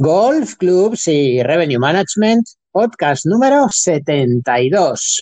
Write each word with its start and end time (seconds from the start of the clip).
Golf 0.00 0.54
Clubs 0.54 1.08
y 1.08 1.42
Revenue 1.42 1.80
Management, 1.80 2.46
podcast 2.70 3.26
número 3.26 3.66
72. 3.68 5.20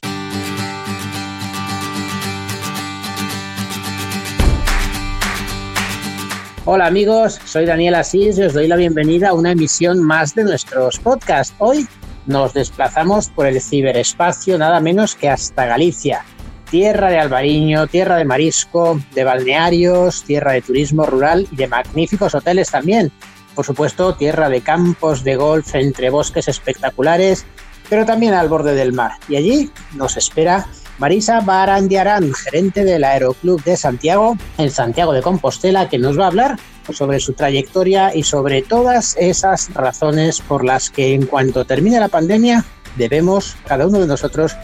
Hola 6.66 6.84
amigos, 6.84 7.40
soy 7.46 7.64
Daniel 7.64 7.94
Asís 7.94 8.36
y 8.36 8.42
os 8.42 8.52
doy 8.52 8.68
la 8.68 8.76
bienvenida 8.76 9.30
a 9.30 9.32
una 9.32 9.52
emisión 9.52 10.02
más 10.02 10.34
de 10.34 10.44
nuestros 10.44 10.98
podcasts. 10.98 11.54
Hoy 11.56 11.88
nos 12.26 12.52
desplazamos 12.52 13.30
por 13.30 13.46
el 13.46 13.62
ciberespacio 13.62 14.58
nada 14.58 14.80
menos 14.80 15.14
que 15.14 15.30
hasta 15.30 15.64
Galicia, 15.64 16.22
tierra 16.70 17.08
de 17.08 17.18
albariño, 17.18 17.86
tierra 17.86 18.16
de 18.16 18.26
marisco, 18.26 19.00
de 19.14 19.24
balnearios, 19.24 20.22
tierra 20.24 20.52
de 20.52 20.60
turismo 20.60 21.06
rural 21.06 21.48
y 21.50 21.56
de 21.56 21.66
magníficos 21.66 22.34
hoteles 22.34 22.70
también 22.70 23.10
por 23.56 23.64
supuesto, 23.64 24.14
tierra 24.14 24.48
de 24.48 24.60
campos 24.60 25.24
de 25.24 25.34
golf 25.34 25.74
entre 25.74 26.10
bosques 26.10 26.46
espectaculares, 26.46 27.46
pero 27.88 28.04
también 28.04 28.34
al 28.34 28.48
borde 28.48 28.74
del 28.74 28.92
mar. 28.92 29.12
Y 29.28 29.36
allí 29.36 29.72
nos 29.94 30.16
espera 30.16 30.66
Marisa 30.98 31.40
Barandiarán, 31.40 32.32
gerente 32.34 32.84
del 32.84 33.02
Aeroclub 33.02 33.64
de 33.64 33.76
Santiago, 33.76 34.36
en 34.58 34.70
Santiago 34.70 35.12
de 35.12 35.22
Compostela, 35.22 35.88
que 35.88 35.98
nos 35.98 36.18
va 36.18 36.24
a 36.24 36.28
hablar 36.28 36.56
sobre 36.92 37.18
su 37.18 37.32
trayectoria 37.32 38.14
y 38.14 38.22
sobre 38.22 38.62
todas 38.62 39.16
esas 39.18 39.72
razones 39.74 40.40
por 40.40 40.64
las 40.64 40.90
que 40.90 41.14
en 41.14 41.26
cuanto 41.26 41.64
termine 41.64 41.98
la 41.98 42.08
pandemia 42.08 42.64
debemos, 42.96 43.56
cada 43.66 43.86
uno 43.86 43.98
de 44.00 44.06
nosotros, 44.06 44.56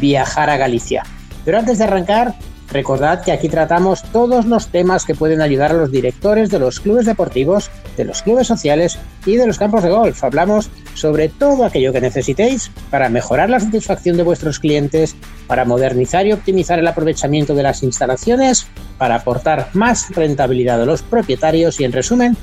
viajar 0.00 0.50
a 0.50 0.56
Galicia. 0.56 1.04
Pero 1.44 1.58
antes 1.58 1.78
de 1.78 1.84
arrancar, 1.84 2.34
Recordad 2.70 3.22
que 3.22 3.32
aquí 3.32 3.48
tratamos 3.48 4.02
todos 4.12 4.44
los 4.44 4.68
temas 4.68 5.06
que 5.06 5.14
pueden 5.14 5.40
ayudar 5.40 5.70
a 5.70 5.74
los 5.74 5.90
directores 5.90 6.50
de 6.50 6.58
los 6.58 6.80
clubes 6.80 7.06
deportivos, 7.06 7.70
de 7.96 8.04
los 8.04 8.20
clubes 8.20 8.46
sociales 8.46 8.98
y 9.24 9.36
de 9.36 9.46
los 9.46 9.58
campos 9.58 9.82
de 9.82 9.90
golf. 9.90 10.22
Hablamos 10.22 10.70
sobre 10.92 11.30
todo 11.30 11.64
aquello 11.64 11.94
que 11.94 12.02
necesitéis 12.02 12.70
para 12.90 13.08
mejorar 13.08 13.48
la 13.48 13.60
satisfacción 13.60 14.18
de 14.18 14.22
vuestros 14.22 14.58
clientes, 14.58 15.16
para 15.46 15.64
modernizar 15.64 16.26
y 16.26 16.32
optimizar 16.32 16.78
el 16.78 16.86
aprovechamiento 16.86 17.54
de 17.54 17.62
las 17.62 17.82
instalaciones, 17.82 18.66
para 18.98 19.14
aportar 19.14 19.70
más 19.72 20.10
rentabilidad 20.10 20.82
a 20.82 20.86
los 20.86 21.02
propietarios 21.02 21.80
y, 21.80 21.84
en 21.84 21.92
resumen, 21.92 22.36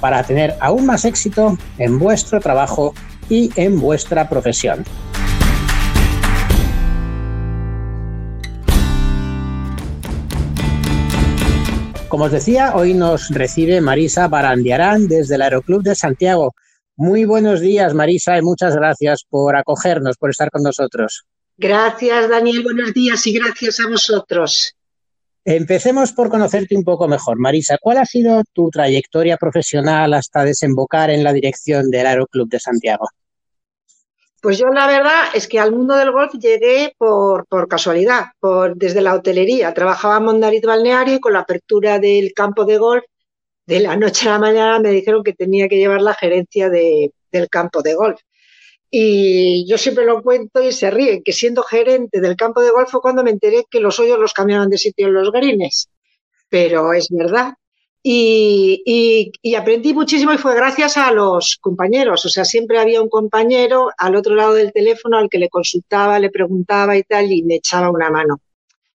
para 0.00 0.22
tener 0.22 0.54
aún 0.60 0.86
más 0.86 1.04
éxito 1.04 1.58
en 1.76 1.98
vuestro 1.98 2.40
trabajo 2.40 2.94
y 3.28 3.50
en 3.56 3.78
vuestra 3.78 4.28
profesión. 4.28 4.84
Como 12.16 12.24
os 12.24 12.32
decía, 12.32 12.74
hoy 12.74 12.94
nos 12.94 13.28
recibe 13.28 13.82
Marisa 13.82 14.26
Barandiarán 14.26 15.06
desde 15.06 15.34
el 15.34 15.42
Aeroclub 15.42 15.82
de 15.82 15.94
Santiago. 15.94 16.54
Muy 16.96 17.26
buenos 17.26 17.60
días, 17.60 17.92
Marisa, 17.92 18.38
y 18.38 18.40
muchas 18.40 18.74
gracias 18.74 19.26
por 19.28 19.54
acogernos, 19.54 20.16
por 20.16 20.30
estar 20.30 20.50
con 20.50 20.62
nosotros. 20.62 21.26
Gracias, 21.58 22.30
Daniel. 22.30 22.62
Buenos 22.62 22.94
días 22.94 23.26
y 23.26 23.34
gracias 23.34 23.80
a 23.80 23.90
vosotros. 23.90 24.74
Empecemos 25.44 26.12
por 26.12 26.30
conocerte 26.30 26.74
un 26.74 26.84
poco 26.84 27.06
mejor. 27.06 27.38
Marisa, 27.38 27.76
¿cuál 27.78 27.98
ha 27.98 28.06
sido 28.06 28.42
tu 28.54 28.70
trayectoria 28.70 29.36
profesional 29.36 30.14
hasta 30.14 30.42
desembocar 30.42 31.10
en 31.10 31.22
la 31.22 31.34
dirección 31.34 31.90
del 31.90 32.06
Aeroclub 32.06 32.48
de 32.48 32.60
Santiago? 32.60 33.10
Pues 34.46 34.58
yo 34.58 34.68
la 34.68 34.86
verdad 34.86 35.24
es 35.34 35.48
que 35.48 35.58
al 35.58 35.72
mundo 35.72 35.96
del 35.96 36.12
golf 36.12 36.32
llegué 36.34 36.94
por, 36.96 37.48
casualidad, 37.68 38.26
por, 38.38 38.76
desde 38.76 39.00
la 39.00 39.14
hotelería. 39.14 39.74
Trabajaba 39.74 40.18
en 40.18 40.22
Mondariz 40.22 40.62
Balneario 40.62 41.16
y 41.16 41.18
con 41.18 41.32
la 41.32 41.40
apertura 41.40 41.98
del 41.98 42.32
campo 42.32 42.64
de 42.64 42.78
golf, 42.78 43.02
de 43.66 43.80
la 43.80 43.96
noche 43.96 44.28
a 44.28 44.34
la 44.34 44.38
mañana 44.38 44.78
me 44.78 44.92
dijeron 44.92 45.24
que 45.24 45.32
tenía 45.32 45.66
que 45.66 45.78
llevar 45.78 46.00
la 46.00 46.14
gerencia 46.14 46.70
del 46.70 47.48
campo 47.50 47.82
de 47.82 47.94
golf. 47.94 48.20
Y 48.88 49.68
yo 49.68 49.78
siempre 49.78 50.04
lo 50.04 50.22
cuento 50.22 50.62
y 50.62 50.70
se 50.70 50.92
ríen, 50.92 51.24
que 51.24 51.32
siendo 51.32 51.64
gerente 51.64 52.20
del 52.20 52.36
campo 52.36 52.60
de 52.60 52.70
golf 52.70 52.88
fue 52.88 53.00
cuando 53.00 53.24
me 53.24 53.32
enteré 53.32 53.64
que 53.68 53.80
los 53.80 53.98
hoyos 53.98 54.20
los 54.20 54.32
cambiaban 54.32 54.70
de 54.70 54.78
sitio 54.78 55.08
en 55.08 55.14
los 55.14 55.32
greens. 55.32 55.88
Pero 56.48 56.92
es 56.92 57.08
verdad, 57.10 57.54
y, 58.08 59.56
aprendí 59.56 59.92
muchísimo 59.92 60.32
y 60.32 60.38
fue 60.38 60.54
gracias 60.54 60.96
a 60.96 61.10
los 61.10 61.58
compañeros. 61.60 62.24
O 62.24 62.28
sea, 62.28 62.44
siempre 62.44 62.78
había 62.78 63.02
un 63.02 63.08
compañero 63.08 63.90
al 63.98 64.14
otro 64.14 64.36
lado 64.36 64.54
del 64.54 64.72
teléfono 64.72 65.18
al 65.18 65.28
que 65.28 65.38
le 65.38 65.48
consultaba, 65.48 66.20
le 66.20 66.30
preguntaba 66.30 66.96
y 66.96 67.02
tal, 67.02 67.32
y 67.32 67.42
me 67.42 67.56
echaba 67.56 67.90
una 67.90 68.10
mano. 68.10 68.38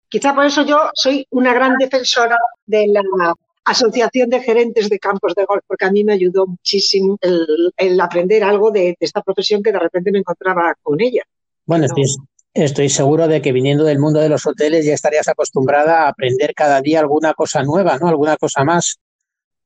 Quizá 0.07 0.33
por 0.33 0.45
eso 0.45 0.63
yo 0.63 0.89
soy 0.93 1.25
una 1.31 1.53
gran 1.53 1.75
defensora 1.77 2.37
de 2.65 2.87
la 2.87 3.33
Asociación 3.65 4.29
de 4.29 4.39
Gerentes 4.39 4.89
de 4.89 4.97
Campos 4.97 5.35
de 5.35 5.45
Golf, 5.45 5.63
porque 5.67 5.85
a 5.85 5.91
mí 5.91 6.03
me 6.03 6.13
ayudó 6.13 6.47
muchísimo 6.47 7.17
el, 7.21 7.99
aprender 7.99 8.43
algo 8.43 8.71
de, 8.71 8.95
esta 8.99 9.21
profesión 9.21 9.61
que 9.61 9.73
de 9.73 9.79
repente 9.79 10.11
me 10.11 10.19
encontraba 10.19 10.73
con 10.81 11.01
ella. 11.01 11.23
Bueno, 11.65 11.85
estoy, 11.85 12.05
estoy 12.53 12.89
seguro 12.89 13.27
de 13.27 13.41
que 13.41 13.51
viniendo 13.51 13.83
del 13.83 13.99
mundo 13.99 14.19
de 14.19 14.29
los 14.29 14.45
hoteles 14.45 14.85
ya 14.85 14.93
estarías 14.93 15.27
acostumbrada 15.27 16.03
a 16.03 16.09
aprender 16.09 16.53
cada 16.53 16.81
día 16.81 16.99
alguna 16.99 17.33
cosa 17.33 17.63
nueva, 17.63 17.97
¿no? 17.97 18.07
Alguna 18.07 18.37
cosa 18.37 18.63
más. 18.63 18.97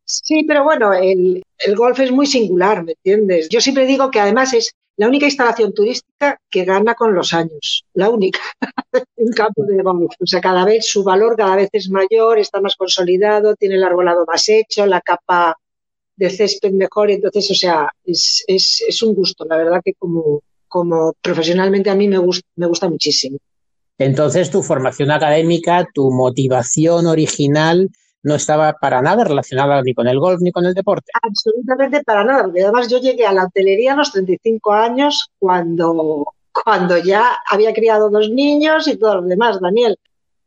Sí, 0.03 0.43
pero 0.47 0.63
bueno, 0.63 0.93
el, 0.93 1.43
golf 1.75 1.99
es 1.99 2.11
muy 2.11 2.27
singular, 2.27 2.83
¿me 2.83 2.91
entiendes? 2.91 3.49
Yo 3.49 3.59
siempre 3.59 3.87
digo 3.87 4.11
que 4.11 4.19
además 4.19 4.53
es 4.53 4.71
la 4.97 5.07
única 5.07 5.25
instalación 5.25 5.73
turística 5.73 6.39
que 6.49 6.63
gana 6.63 6.93
con 6.93 7.15
los 7.15 7.33
años, 7.33 7.83
la 7.93 8.09
única, 8.09 8.39
en 9.17 9.31
campo 9.33 9.63
de 9.63 9.81
golf. 9.81 10.13
O 10.19 10.27
sea, 10.27 10.41
cada 10.41 10.63
vez 10.63 10.87
su 10.87 11.03
valor 11.03 11.35
cada 11.35 11.55
vez 11.55 11.69
es 11.73 11.89
mayor, 11.89 12.37
está 12.37 12.61
más 12.61 12.75
consolidado, 12.75 13.55
tiene 13.55 13.75
el 13.75 13.83
arbolado 13.83 14.25
más 14.27 14.47
hecho, 14.47 14.85
la 14.85 15.01
capa 15.01 15.57
de 16.15 16.29
césped 16.29 16.71
mejor, 16.71 17.11
entonces, 17.11 17.49
o 17.51 17.55
sea, 17.55 17.89
es, 18.05 18.43
es, 18.47 18.83
es 18.87 19.01
un 19.01 19.15
gusto, 19.15 19.43
la 19.43 19.57
verdad 19.57 19.81
que 19.83 19.95
como, 19.95 20.41
como 20.75 21.13
profesionalmente 21.21 21.89
a 21.89 21.95
mí 21.95 22.05
me 22.09 22.17
gusta, 22.17 22.45
me 22.57 22.67
gusta 22.67 22.89
muchísimo. 22.89 23.37
Entonces, 23.97 24.51
tu 24.51 24.61
formación 24.61 25.09
académica, 25.09 25.87
tu 25.93 26.11
motivación 26.11 27.07
original 27.07 27.89
no 28.23 28.35
estaba 28.35 28.73
para 28.73 29.01
nada 29.01 29.23
relacionada 29.23 29.81
ni 29.83 29.93
con 29.93 30.09
el 30.09 30.19
golf 30.19 30.41
ni 30.41 30.51
con 30.51 30.65
el 30.65 30.73
deporte. 30.73 31.13
Absolutamente 31.21 32.03
para 32.03 32.25
nada, 32.25 32.43
porque 32.43 32.63
además 32.63 32.89
yo 32.89 32.99
llegué 32.99 33.25
a 33.25 33.31
la 33.31 33.45
hotelería 33.45 33.93
a 33.93 33.95
los 33.95 34.11
35 34.11 34.73
años 34.73 35.29
cuando, 35.39 36.25
cuando 36.51 36.97
ya 36.97 37.37
había 37.49 37.71
criado 37.71 38.09
dos 38.09 38.29
niños 38.29 38.89
y 38.89 38.97
todo 38.97 39.21
lo 39.21 39.21
demás, 39.21 39.61
Daniel. 39.61 39.95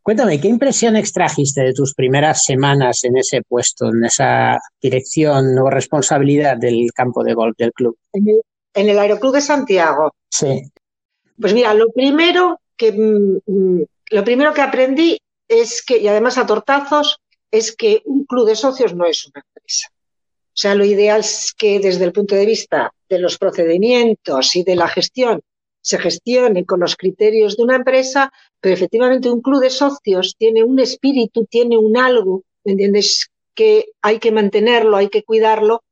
Cuéntame, 0.02 0.38
¿qué 0.38 0.48
impresión 0.48 0.94
extrajiste 0.96 1.62
de 1.62 1.72
tus 1.72 1.94
primeras 1.94 2.44
semanas 2.44 3.02
en 3.04 3.16
ese 3.16 3.40
puesto, 3.48 3.88
en 3.88 4.04
esa 4.04 4.58
dirección 4.82 5.58
o 5.58 5.70
responsabilidad 5.70 6.58
del 6.58 6.90
campo 6.94 7.24
de 7.24 7.32
golf 7.32 7.56
del 7.56 7.72
club? 7.72 7.96
En 8.78 8.88
el, 8.88 8.98
Aeroclub 8.98 9.34
de 9.34 9.40
Santiago. 9.40 10.14
Sí. 10.30 10.62
Pues 11.40 11.52
mira, 11.54 11.74
lo 11.74 11.90
primero 11.92 12.60
que 12.76 12.92
mm, 12.92 13.40
mm, 13.46 13.84
lo 14.10 14.24
primero 14.24 14.54
que 14.54 14.62
aprendí 14.62 15.20
es 15.48 15.82
que, 15.82 15.98
y 15.98 16.08
además 16.08 16.38
a 16.38 16.46
tortazos, 16.46 17.20
es 17.50 17.74
que 17.74 18.02
un 18.04 18.24
club 18.24 18.46
de 18.46 18.56
socios 18.56 18.94
no 18.94 19.06
es 19.06 19.26
una 19.26 19.42
empresa. 19.46 19.88
O 19.90 20.60
sea, 20.60 20.74
lo 20.74 20.84
ideal 20.84 21.20
es 21.20 21.54
que 21.56 21.78
desde 21.78 22.04
el 22.04 22.12
punto 22.12 22.34
de 22.34 22.46
vista 22.46 22.92
de 23.08 23.18
los 23.18 23.38
procedimientos 23.38 24.56
y 24.56 24.64
de 24.64 24.76
la 24.76 24.88
gestión 24.88 25.40
se 25.80 25.98
gestione 25.98 26.66
con 26.66 26.80
los 26.80 26.96
criterios 26.96 27.56
de 27.56 27.62
una 27.62 27.76
empresa, 27.76 28.30
pero 28.60 28.74
efectivamente 28.74 29.30
un 29.30 29.40
club 29.40 29.62
de 29.62 29.70
socios 29.70 30.34
tiene 30.36 30.64
un 30.64 30.78
espíritu, 30.80 31.46
tiene 31.46 31.78
un 31.78 31.96
algo, 31.96 32.42
¿me 32.64 32.72
entiendes? 32.72 33.30
Que 33.54 33.86
hay 34.02 34.18
que 34.18 34.32
mantenerlo, 34.32 34.96
hay 34.96 35.08
que 35.08 35.22
cuidarlo 35.22 35.82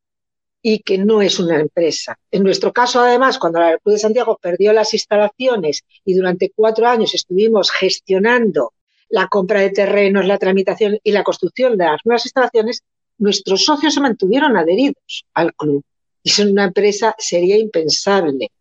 y 0.69 0.79
que 0.79 0.97
no 0.97 1.21
es 1.21 1.39
una 1.39 1.61
empresa. 1.61 2.19
En 2.29 2.43
nuestro 2.43 2.73
caso, 2.73 2.99
además, 2.99 3.39
cuando 3.39 3.61
el 3.61 3.79
Club 3.79 3.93
de 3.93 3.99
Santiago 3.99 4.37
perdió 4.41 4.73
las 4.73 4.93
instalaciones 4.93 5.85
y 6.03 6.13
durante 6.13 6.51
cuatro 6.53 6.85
años 6.87 7.15
estuvimos 7.15 7.71
gestionando 7.71 8.73
la 9.07 9.29
compra 9.29 9.61
de 9.61 9.69
terrenos, 9.69 10.25
la 10.25 10.37
tramitación 10.37 10.99
y 11.01 11.11
la 11.13 11.23
construcción 11.23 11.77
de 11.77 11.85
las 11.85 12.01
nuevas 12.03 12.25
instalaciones, 12.25 12.83
nuestros 13.17 13.63
socios 13.63 13.93
se 13.93 14.01
mantuvieron 14.01 14.57
adheridos 14.57 15.23
al 15.33 15.53
club. 15.53 15.85
Y 16.21 16.41
en 16.41 16.51
una 16.51 16.65
empresa 16.65 17.15
sería 17.17 17.57
impensable. 17.57 18.51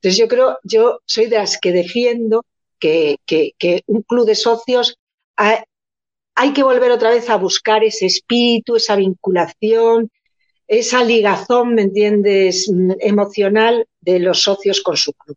Entonces 0.00 0.18
yo 0.18 0.26
creo, 0.26 0.58
yo 0.64 1.02
soy 1.06 1.26
de 1.26 1.36
las 1.38 1.60
que 1.60 1.70
defiendo 1.70 2.44
que, 2.80 3.20
un 3.86 4.02
club 4.02 4.26
de 4.26 4.34
socios 4.34 4.98
hay 5.36 6.52
que 6.52 6.64
volver 6.64 6.90
otra 6.90 7.10
vez 7.10 7.30
a 7.30 7.36
buscar 7.36 7.84
ese 7.84 8.06
espíritu, 8.06 8.74
esa 8.74 8.96
vinculación, 8.96 10.10
esa 10.66 11.04
ligazón, 11.04 11.74
¿me 11.74 11.82
entiendes?, 11.82 12.70
emocional 13.00 13.86
de 14.00 14.18
los 14.18 14.42
socios 14.42 14.82
con 14.82 14.96
su 14.96 15.12
club. 15.12 15.36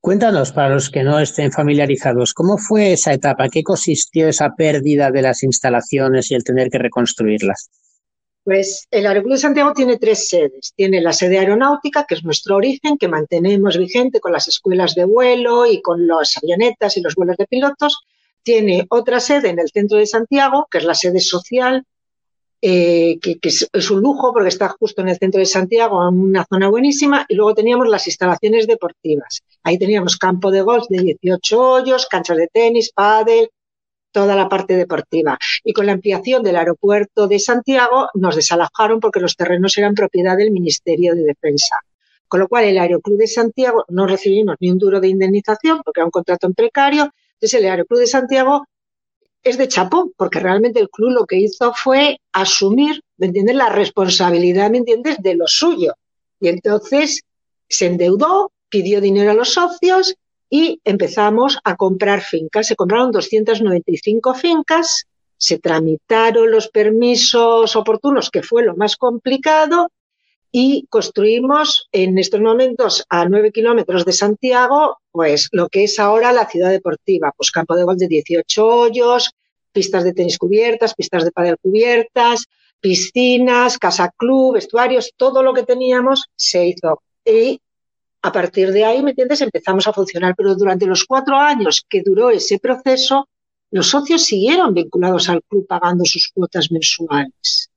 Cuéntanos, 0.00 0.50
para 0.50 0.74
los 0.74 0.90
que 0.90 1.04
no 1.04 1.20
estén 1.20 1.52
familiarizados, 1.52 2.34
¿cómo 2.34 2.58
fue 2.58 2.94
esa 2.94 3.12
etapa? 3.12 3.48
¿Qué 3.48 3.62
consistió 3.62 4.26
esa 4.26 4.50
pérdida 4.56 5.12
de 5.12 5.22
las 5.22 5.44
instalaciones 5.44 6.30
y 6.30 6.34
el 6.34 6.42
tener 6.42 6.70
que 6.70 6.78
reconstruirlas? 6.78 7.70
Pues 8.42 8.88
el 8.90 9.06
Aeroclub 9.06 9.34
de 9.34 9.38
Santiago 9.38 9.72
tiene 9.72 9.98
tres 9.98 10.28
sedes. 10.28 10.72
Tiene 10.74 11.00
la 11.00 11.12
sede 11.12 11.38
aeronáutica, 11.38 12.04
que 12.04 12.16
es 12.16 12.24
nuestro 12.24 12.56
origen, 12.56 12.98
que 12.98 13.06
mantenemos 13.06 13.78
vigente 13.78 14.18
con 14.18 14.32
las 14.32 14.48
escuelas 14.48 14.96
de 14.96 15.04
vuelo 15.04 15.66
y 15.66 15.80
con 15.80 16.08
las 16.08 16.36
avionetas 16.36 16.96
y 16.96 17.02
los 17.02 17.14
vuelos 17.14 17.36
de 17.36 17.46
pilotos. 17.46 18.00
Tiene 18.42 18.86
otra 18.90 19.20
sede 19.20 19.50
en 19.50 19.60
el 19.60 19.70
centro 19.70 19.98
de 19.98 20.06
Santiago, 20.06 20.66
que 20.68 20.78
es 20.78 20.84
la 20.84 20.96
sede 20.96 21.20
social, 21.20 21.86
eh, 22.64 23.18
que, 23.20 23.38
es, 23.42 23.90
un 23.90 24.00
lujo 24.00 24.32
porque 24.32 24.48
está 24.48 24.68
justo 24.68 25.02
en 25.02 25.08
el 25.08 25.18
centro 25.18 25.40
de 25.40 25.46
Santiago, 25.46 26.08
en 26.08 26.20
una 26.20 26.46
zona 26.48 26.68
buenísima, 26.68 27.26
y 27.28 27.34
luego 27.34 27.54
teníamos 27.54 27.88
las 27.88 28.06
instalaciones 28.06 28.68
deportivas. 28.68 29.42
Ahí 29.64 29.78
teníamos 29.78 30.16
campo 30.16 30.52
de 30.52 30.62
golf 30.62 30.86
de 30.88 31.02
18 31.02 31.60
hoyos, 31.60 32.06
canchas 32.06 32.36
de 32.36 32.46
tenis, 32.46 32.92
pádel, 32.94 33.50
toda 34.12 34.36
la 34.36 34.48
parte 34.48 34.76
deportiva. 34.76 35.36
Y 35.64 35.72
con 35.72 35.86
la 35.86 35.92
ampliación 35.92 36.44
del 36.44 36.54
aeropuerto 36.54 37.26
de 37.26 37.40
Santiago 37.40 38.08
nos 38.14 38.36
desalojaron 38.36 39.00
porque 39.00 39.18
los 39.18 39.34
terrenos 39.34 39.76
eran 39.76 39.94
propiedad 39.94 40.36
del 40.36 40.52
Ministerio 40.52 41.16
de 41.16 41.24
Defensa. 41.24 41.76
Con 42.28 42.40
lo 42.40 42.48
cual, 42.48 42.64
el 42.64 42.78
Aeroclub 42.78 43.18
de 43.18 43.26
Santiago 43.26 43.84
no 43.88 44.06
recibimos 44.06 44.56
ni 44.60 44.70
un 44.70 44.78
duro 44.78 45.00
de 45.00 45.08
indemnización 45.08 45.82
porque 45.84 46.00
era 46.00 46.06
un 46.06 46.12
contrato 46.12 46.46
en 46.46 46.54
precario. 46.54 47.10
Entonces, 47.34 47.60
el 47.60 47.68
Aeroclub 47.68 47.98
de 47.98 48.06
Santiago 48.06 48.64
es 49.42 49.58
de 49.58 49.68
chapón, 49.68 50.12
porque 50.16 50.40
realmente 50.40 50.80
el 50.80 50.88
club 50.88 51.10
lo 51.10 51.26
que 51.26 51.36
hizo 51.36 51.72
fue 51.74 52.18
asumir, 52.32 53.02
¿me 53.16 53.26
entiendes?, 53.26 53.56
la 53.56 53.68
responsabilidad, 53.68 54.70
¿me 54.70 54.78
entiendes?, 54.78 55.16
de 55.20 55.34
lo 55.34 55.46
suyo. 55.46 55.94
Y 56.40 56.48
entonces 56.48 57.22
se 57.68 57.86
endeudó, 57.86 58.52
pidió 58.68 59.00
dinero 59.00 59.30
a 59.30 59.34
los 59.34 59.54
socios 59.54 60.14
y 60.48 60.80
empezamos 60.84 61.58
a 61.64 61.76
comprar 61.76 62.20
fincas. 62.20 62.66
Se 62.66 62.76
compraron 62.76 63.10
295 63.10 64.34
fincas, 64.34 65.06
se 65.36 65.58
tramitaron 65.58 66.50
los 66.50 66.68
permisos 66.68 67.74
oportunos, 67.74 68.30
que 68.30 68.42
fue 68.42 68.62
lo 68.62 68.76
más 68.76 68.96
complicado, 68.96 69.90
y 70.52 70.86
construimos 70.90 71.88
en 71.90 72.18
estos 72.18 72.40
momentos 72.40 73.04
a 73.08 73.24
nueve 73.24 73.50
kilómetros 73.50 74.04
de 74.04 74.12
Santiago, 74.12 74.98
pues 75.12 75.48
lo 75.52 75.68
que 75.68 75.84
es 75.84 75.98
ahora 75.98 76.32
la 76.32 76.48
ciudad 76.48 76.70
deportiva, 76.70 77.32
pues 77.36 77.50
campo 77.50 77.76
de 77.76 77.84
gol 77.84 77.98
de 77.98 78.08
18 78.08 78.66
hoyos, 78.66 79.30
pistas 79.72 80.04
de 80.04 80.12
tenis 80.12 80.38
cubiertas, 80.38 80.94
pistas 80.94 81.24
de 81.24 81.32
pádel 81.32 81.58
cubiertas, 81.58 82.46
piscinas, 82.80 83.78
casa 83.78 84.10
club, 84.16 84.54
vestuarios, 84.54 85.12
todo 85.16 85.42
lo 85.42 85.54
que 85.54 85.62
teníamos 85.62 86.24
se 86.34 86.66
hizo. 86.66 87.02
Y 87.24 87.60
a 88.22 88.32
partir 88.32 88.72
de 88.72 88.84
ahí, 88.84 89.02
¿me 89.02 89.10
entiendes? 89.10 89.40
Empezamos 89.40 89.86
a 89.86 89.92
funcionar, 89.92 90.34
pero 90.36 90.54
durante 90.54 90.86
los 90.86 91.04
cuatro 91.04 91.36
años 91.36 91.84
que 91.88 92.02
duró 92.02 92.30
ese 92.30 92.58
proceso, 92.58 93.28
los 93.70 93.88
socios 93.88 94.24
siguieron 94.24 94.74
vinculados 94.74 95.28
al 95.28 95.42
club 95.42 95.66
pagando 95.66 96.04
sus 96.04 96.30
cuotas 96.34 96.70
mensuales. 96.70 97.70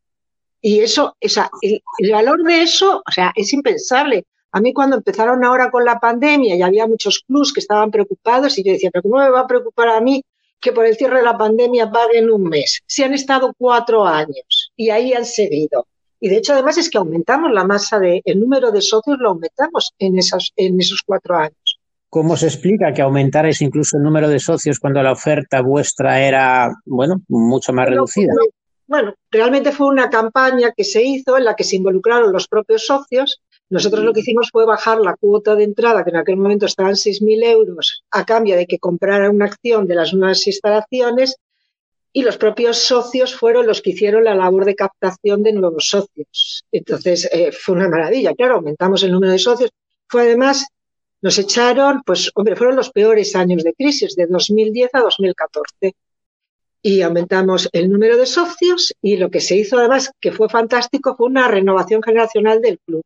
Y 0.61 0.79
eso, 0.79 1.15
o 1.23 1.29
sea, 1.29 1.49
el, 1.61 1.81
valor 2.11 2.43
de 2.43 2.63
eso, 2.63 3.03
o 3.07 3.11
sea, 3.11 3.31
es 3.35 3.53
impensable. 3.53 4.25
A 4.55 4.61
mí 4.61 4.71
cuando 4.71 4.95
empezaron 4.95 5.43
ahora 5.43 5.69
con 5.69 5.83
la 5.83 5.99
pandemia 5.99 6.55
y 6.55 6.61
había 6.61 6.87
muchos 6.87 7.25
clubs 7.27 7.51
que 7.51 7.59
estaban 7.59 7.91
preocupados 7.91 8.57
y 8.57 8.63
yo 8.63 8.71
decía, 8.71 8.89
pero 8.89 9.03
¿cómo 9.03 9.17
me 9.17 9.29
va 9.29 9.41
a 9.41 9.47
preocupar 9.47 9.89
a 9.89 9.99
mí 9.99 10.23
que 10.61 10.71
por 10.71 10.85
el 10.85 10.95
cierre 10.95 11.17
de 11.17 11.23
la 11.23 11.37
pandemia 11.37 11.91
paguen 11.91 12.31
un 12.31 12.43
mes? 12.43 12.79
Si 12.87 13.03
han 13.03 13.13
estado 13.13 13.51
cuatro 13.57 14.05
años 14.05 14.71
y 14.77 14.91
ahí 14.91 15.11
han 15.11 15.25
seguido. 15.25 15.87
Y 16.21 16.29
de 16.29 16.37
hecho, 16.37 16.53
además, 16.53 16.77
es 16.77 16.89
que 16.89 16.97
aumentamos 16.97 17.51
la 17.51 17.65
masa 17.65 17.99
de, 17.99 18.21
el 18.23 18.39
número 18.39 18.71
de 18.71 18.81
socios 18.81 19.17
lo 19.19 19.31
aumentamos 19.31 19.91
en, 19.99 20.17
esas, 20.17 20.51
en 20.55 20.79
esos 20.79 21.01
cuatro 21.05 21.35
años. 21.35 21.77
¿Cómo 22.09 22.37
se 22.37 22.45
explica 22.45 22.93
que 22.93 23.01
aumentarais 23.01 23.61
incluso 23.61 23.97
el 23.97 24.03
número 24.03 24.29
de 24.29 24.39
socios 24.39 24.79
cuando 24.79 25.03
la 25.03 25.11
oferta 25.11 25.59
vuestra 25.59 26.21
era, 26.21 26.73
bueno, 26.85 27.21
mucho 27.27 27.73
más 27.73 27.89
reducida? 27.89 28.31
Bueno, 28.87 29.15
realmente 29.31 29.71
fue 29.71 29.87
una 29.87 30.09
campaña 30.09 30.71
que 30.75 30.83
se 30.83 31.03
hizo 31.03 31.37
en 31.37 31.45
la 31.45 31.55
que 31.55 31.63
se 31.63 31.75
involucraron 31.75 32.31
los 32.31 32.47
propios 32.47 32.85
socios. 32.85 33.41
Nosotros 33.69 34.03
lo 34.03 34.13
que 34.13 34.19
hicimos 34.19 34.49
fue 34.51 34.65
bajar 34.65 34.99
la 34.99 35.15
cuota 35.15 35.55
de 35.55 35.63
entrada, 35.63 36.03
que 36.03 36.11
en 36.11 36.17
aquel 36.17 36.37
momento 36.37 36.67
estaban 36.67 36.93
6.000 36.93 37.43
euros, 37.43 38.03
a 38.11 38.23
cambio 38.23 38.55
de 38.55 38.67
que 38.67 38.77
comprara 38.77 39.29
una 39.29 39.45
acción 39.45 39.87
de 39.87 39.95
las 39.95 40.13
nuevas 40.13 40.45
instalaciones 40.45 41.37
y 42.13 42.21
los 42.21 42.37
propios 42.37 42.77
socios 42.77 43.35
fueron 43.35 43.67
los 43.67 43.81
que 43.81 43.89
hicieron 43.89 44.23
la 44.23 44.35
labor 44.35 44.63
de 44.65 44.75
captación 44.75 45.43
de 45.43 45.51
nuevos 45.51 45.89
socios. 45.89 46.63
Entonces, 46.71 47.27
eh, 47.31 47.51
fue 47.51 47.75
una 47.75 47.89
maravilla. 47.89 48.33
Claro, 48.33 48.55
aumentamos 48.55 49.03
el 49.03 49.11
número 49.11 49.33
de 49.33 49.39
socios. 49.39 49.71
Fue 50.07 50.21
además, 50.21 50.65
nos 51.21 51.37
echaron, 51.39 52.03
pues, 52.05 52.31
hombre, 52.35 52.55
fueron 52.55 52.77
los 52.77 52.91
peores 52.91 53.35
años 53.35 53.63
de 53.63 53.73
crisis, 53.73 54.15
de 54.15 54.27
2010 54.27 54.91
a 54.93 55.01
2014. 55.01 55.95
Y 56.83 57.01
aumentamos 57.01 57.67
el 57.73 57.91
número 57.91 58.15
de 58.15 58.27
socios 58.27 58.93
y 59.01 59.17
lo 59.17 59.29
que 59.29 59.41
se 59.41 59.57
hizo 59.57 59.77
además, 59.77 60.11
que 60.21 60.31
fue 60.31 60.47
fantástico, 60.47 61.15
fue 61.17 61.27
una 61.27 61.49
renovación 61.49 62.01
generacional 62.01 62.61
del 62.61 62.79
club. 62.79 63.03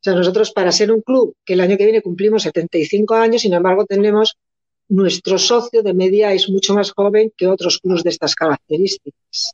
O 0.00 0.02
sea, 0.02 0.14
nosotros 0.14 0.50
para 0.52 0.72
ser 0.72 0.90
un 0.90 1.02
club 1.02 1.34
que 1.44 1.52
el 1.52 1.60
año 1.60 1.76
que 1.76 1.84
viene 1.84 2.00
cumplimos 2.00 2.44
75 2.44 3.14
años, 3.14 3.42
sin 3.42 3.52
embargo, 3.52 3.84
tenemos 3.84 4.38
nuestro 4.88 5.38
socio 5.38 5.82
de 5.82 5.92
media 5.92 6.32
es 6.32 6.48
mucho 6.48 6.74
más 6.74 6.90
joven 6.92 7.32
que 7.36 7.46
otros 7.46 7.78
clubes 7.78 8.02
de 8.02 8.10
estas 8.10 8.34
características. 8.34 9.52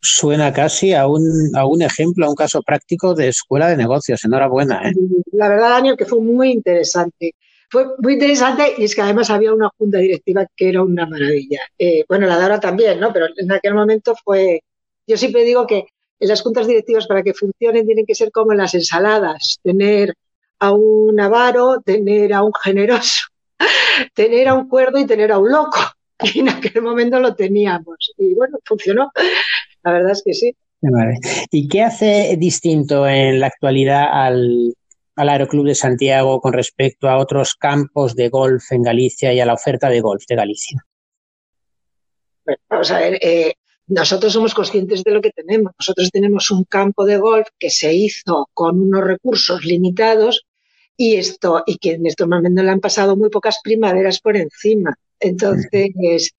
Suena 0.00 0.52
casi 0.52 0.94
a 0.94 1.06
un, 1.06 1.52
a 1.54 1.66
un 1.66 1.82
ejemplo, 1.82 2.26
a 2.26 2.30
un 2.30 2.34
caso 2.34 2.62
práctico 2.62 3.14
de 3.14 3.28
escuela 3.28 3.68
de 3.68 3.76
negocios. 3.76 4.24
Enhorabuena. 4.24 4.88
¿eh? 4.88 4.92
La 5.32 5.48
verdad, 5.48 5.70
Daniel, 5.70 5.96
que 5.96 6.06
fue 6.06 6.20
muy 6.20 6.52
interesante. 6.52 7.34
Fue 7.68 7.84
muy 7.98 8.14
interesante 8.14 8.74
y 8.78 8.84
es 8.84 8.94
que 8.94 9.02
además 9.02 9.28
había 9.28 9.52
una 9.52 9.68
junta 9.76 9.98
directiva 9.98 10.46
que 10.56 10.68
era 10.70 10.82
una 10.82 11.06
maravilla. 11.06 11.60
Eh, 11.78 12.04
bueno, 12.08 12.26
la 12.26 12.36
de 12.36 12.42
ahora 12.42 12.60
también, 12.60 12.98
¿no? 12.98 13.12
Pero 13.12 13.26
en 13.36 13.52
aquel 13.52 13.74
momento 13.74 14.14
fue. 14.24 14.62
Yo 15.06 15.16
siempre 15.16 15.44
digo 15.44 15.66
que 15.66 15.86
en 16.18 16.28
las 16.28 16.42
juntas 16.42 16.66
directivas 16.66 17.06
para 17.06 17.22
que 17.22 17.34
funcionen 17.34 17.86
tienen 17.86 18.06
que 18.06 18.14
ser 18.14 18.30
como 18.30 18.52
en 18.52 18.58
las 18.58 18.74
ensaladas, 18.74 19.58
tener 19.62 20.14
a 20.58 20.72
un 20.72 21.18
avaro, 21.20 21.80
tener 21.84 22.32
a 22.32 22.42
un 22.42 22.52
generoso 22.54 23.26
tener 24.14 24.48
a 24.48 24.54
un 24.54 24.68
cuerdo 24.68 24.98
y 24.98 25.06
tener 25.06 25.32
a 25.32 25.38
un 25.38 25.50
loco. 25.50 25.78
Y 26.34 26.40
en 26.40 26.48
aquel 26.48 26.80
momento 26.80 27.20
lo 27.20 27.34
teníamos. 27.34 28.14
Y 28.16 28.32
bueno, 28.32 28.58
funcionó. 28.64 29.12
La 29.82 29.92
verdad 29.92 30.12
es 30.12 30.22
que 30.24 30.32
sí. 30.32 30.56
¿Y 31.50 31.68
qué 31.68 31.82
hace 31.82 32.36
distinto 32.38 33.06
en 33.06 33.38
la 33.38 33.48
actualidad 33.48 34.06
al, 34.10 34.74
al 35.14 35.28
Aeroclub 35.28 35.66
de 35.66 35.74
Santiago 35.74 36.40
con 36.40 36.54
respecto 36.54 37.08
a 37.08 37.18
otros 37.18 37.54
campos 37.54 38.14
de 38.14 38.30
golf 38.30 38.72
en 38.72 38.82
Galicia 38.82 39.32
y 39.32 39.40
a 39.40 39.46
la 39.46 39.54
oferta 39.54 39.90
de 39.90 40.00
golf 40.00 40.24
de 40.26 40.36
Galicia? 40.36 40.78
Bueno, 42.46 42.60
vamos 42.70 42.90
a 42.90 42.98
ver, 42.98 43.18
eh, 43.20 43.54
nosotros 43.88 44.32
somos 44.32 44.54
conscientes 44.54 45.04
de 45.04 45.12
lo 45.12 45.20
que 45.20 45.30
tenemos. 45.30 45.72
Nosotros 45.78 46.10
tenemos 46.10 46.50
un 46.50 46.64
campo 46.64 47.04
de 47.04 47.18
golf 47.18 47.48
que 47.58 47.70
se 47.70 47.94
hizo 47.94 48.48
con 48.52 48.80
unos 48.80 49.04
recursos 49.04 49.64
limitados 49.64 50.44
y 50.96 51.16
esto, 51.16 51.62
y 51.66 51.76
que 51.78 51.92
en 51.92 52.06
estos 52.06 52.26
momentos 52.26 52.64
le 52.64 52.70
han 52.70 52.80
pasado 52.80 53.16
muy 53.16 53.30
pocas 53.30 53.58
primaveras 53.62 54.20
por 54.20 54.36
encima. 54.36 54.96
Entonces, 55.20 56.32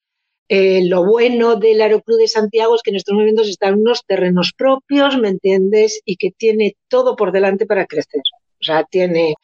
eh, 0.50 0.86
lo 0.86 1.06
bueno 1.06 1.56
del 1.56 1.82
Aeroclub 1.82 2.18
de 2.18 2.28
Santiago 2.28 2.76
es 2.76 2.82
que 2.82 2.90
en 2.92 2.96
estos 2.98 3.16
momentos 3.16 3.48
están 3.48 3.76
unos 3.76 4.04
terrenos 4.06 4.54
propios, 4.54 5.18
¿me 5.18 5.30
entiendes? 5.30 6.02
Y 6.06 6.18
que 6.18 6.32
tiene 6.32 6.76
todo 6.88 7.16
por 7.16 7.32
delante 7.32 7.66
para 7.66 7.86
crecer. 7.86 8.22
O 8.60 8.64
sea, 8.64 8.84
tiene 8.84 9.36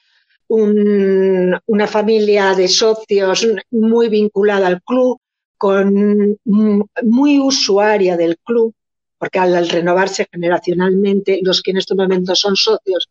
una 0.48 1.88
familia 1.88 2.54
de 2.54 2.68
socios 2.68 3.48
muy 3.72 4.10
vinculada 4.10 4.68
al 4.68 4.82
club, 4.84 5.20
con 5.64 6.38
muy 6.44 7.40
usuaria 7.40 8.18
del 8.18 8.38
club, 8.40 8.74
porque 9.18 9.40
al 9.40 9.70
renovarse 9.70 10.28
generacionalmente, 10.30 11.40
los 11.42 11.62
que 11.62 11.72
en 11.72 11.78
estos 11.78 11.96
momentos 11.96 12.38
son 12.38 12.58
socios 12.58 13.08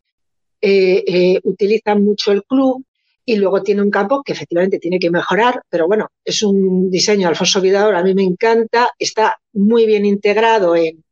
eh, 0.61 1.03
eh, 1.07 1.41
utilizan 1.45 2.05
mucho 2.05 2.31
el 2.31 2.45
club 2.45 2.85
y 3.25 3.37
luego 3.37 3.63
tiene 3.63 3.81
un 3.81 3.91
campo 3.91 4.23
que 4.23 4.35
efectivamente 4.35 4.79
tiene 4.79 4.99
que 4.99 5.11
mejorar, 5.11 5.63
pero 5.71 5.87
bueno, 5.87 6.09
es 6.23 6.43
un 6.43 6.91
diseño 6.91 7.27
Alfonso 7.27 7.63
Vidador, 7.63 7.95
a 7.95 8.03
mí 8.03 8.13
me 8.13 8.23
encanta, 8.23 8.91
está 8.99 9.39
muy 9.55 9.87
bien 9.87 10.05
integrado 10.05 10.77
en, 10.77 11.03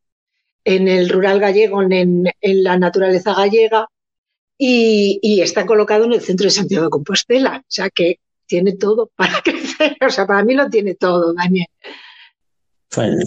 en 0.62 0.88
el 0.88 1.08
rural 1.08 1.40
gallego, 1.40 1.80
en, 1.80 2.24
en 2.38 2.62
la 2.62 2.76
naturaleza 2.76 3.32
gallega 3.32 3.86
y, 4.58 5.18
y, 5.22 5.40
está 5.40 5.64
colocado 5.64 6.04
en 6.04 6.12
el 6.12 6.20
centro 6.20 6.44
de 6.44 6.50
Santiago 6.50 6.84
de 6.84 6.90
Compostela, 6.90 7.60
o 7.60 7.66
sea 7.66 7.88
que 7.88 8.18
tiene 8.50 8.76
todo 8.76 9.10
para 9.16 9.40
crecer, 9.44 9.96
o 10.04 10.10
sea, 10.10 10.26
para 10.26 10.44
mí 10.44 10.54
lo 10.54 10.68
tiene 10.68 10.96
todo, 10.96 11.32
Daniel. 11.32 11.68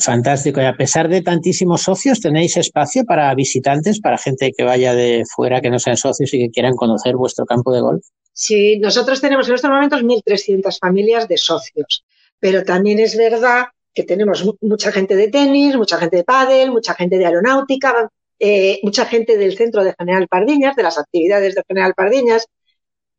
Fantástico. 0.02 0.60
Y 0.60 0.66
a 0.66 0.76
pesar 0.76 1.08
de 1.08 1.22
tantísimos 1.22 1.84
socios, 1.84 2.20
¿tenéis 2.20 2.58
espacio 2.58 3.06
para 3.06 3.34
visitantes, 3.34 4.02
para 4.02 4.18
gente 4.18 4.52
que 4.56 4.66
vaya 4.66 4.94
de 4.94 5.24
fuera, 5.34 5.62
que 5.62 5.70
no 5.70 5.80
sean 5.80 5.96
socios 5.96 6.34
y 6.34 6.40
que 6.40 6.50
quieran 6.50 6.76
conocer 6.76 7.16
vuestro 7.16 7.46
campo 7.46 7.72
de 7.74 7.80
golf? 7.80 8.06
Sí, 8.34 8.78
nosotros 8.80 9.22
tenemos 9.22 9.48
en 9.48 9.56
estos 9.56 9.72
momentos 9.72 10.02
1.300 10.02 10.78
familias 10.80 11.30
de 11.30 11.38
socios, 11.38 12.04
pero 12.40 12.66
también 12.66 13.00
es 13.00 13.16
verdad 13.16 13.68
que 13.94 14.04
tenemos 14.04 14.44
mucha 14.60 14.92
gente 14.92 15.16
de 15.16 15.30
tenis, 15.30 15.78
mucha 15.78 15.98
gente 15.98 16.18
de 16.18 16.24
pádel, 16.26 16.72
mucha 16.72 16.94
gente 16.96 17.18
de 17.18 17.26
aeronáutica, 17.26 18.10
eh, 18.40 18.82
mucha 18.84 19.06
gente 19.06 19.38
del 19.38 19.56
centro 19.56 19.86
de 19.86 19.96
General 19.98 20.28
Pardiñas, 20.28 20.76
de 20.76 20.84
las 20.84 20.98
actividades 20.98 21.56
de 21.56 21.64
General 21.66 21.94
Pardiñas, 21.96 22.48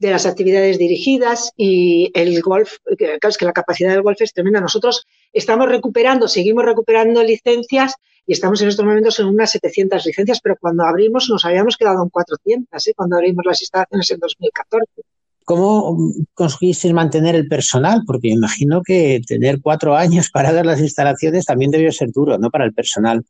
de 0.05 0.13
las 0.13 0.27
actividades 0.27 0.79
dirigidas 0.79 1.53
y 1.57 2.11
el 2.15 2.41
golf, 2.43 2.77
claro, 2.97 3.19
es 3.23 3.39
que 3.39 3.45
la 3.45 3.53
capacidad 3.53 3.91
del 3.91 4.03
golf 4.03 4.21
es 4.21 4.33
tremenda. 4.33 4.61
Nosotros 4.61 5.07
estamos 5.33 5.69
recuperando, 5.69 6.29
seguimos 6.29 6.65
recuperando 6.65 7.23
licencias 7.23 7.95
y 8.27 8.33
estamos 8.33 8.61
en 8.63 8.69
estos 8.69 8.85
momentos 8.85 9.19
en 9.19 9.27
unas 9.27 9.51
700 9.51 10.05
licencias, 10.07 10.41
pero 10.43 10.57
cuando 10.61 10.85
abrimos 10.85 11.29
nos 11.29 11.45
habíamos 11.45 11.77
quedado 11.77 12.03
en 12.03 12.09
400, 12.09 12.87
¿eh? 12.87 12.93
cuando 12.97 13.17
abrimos 13.17 13.45
las 13.45 13.61
instalaciones 13.61 14.11
en 14.11 14.19
2014. 14.19 15.03
¿Cómo 15.45 16.13
conseguisteis 16.33 16.95
mantener 16.95 17.35
el 17.35 17.49
personal? 17.49 18.03
Porque 18.07 18.29
imagino 18.29 18.83
que 18.83 19.21
tener 19.27 19.61
cuatro 19.61 19.95
años 19.95 20.31
para 20.31 20.53
dar 20.53 20.65
las 20.65 20.81
instalaciones 20.81 21.45
también 21.45 21.71
debió 21.71 21.93
ser 21.93 22.11
duro, 22.13 22.39
¿no? 22.39 22.51
Para 22.51 22.65
el 22.65 22.73
personal. 22.73 23.23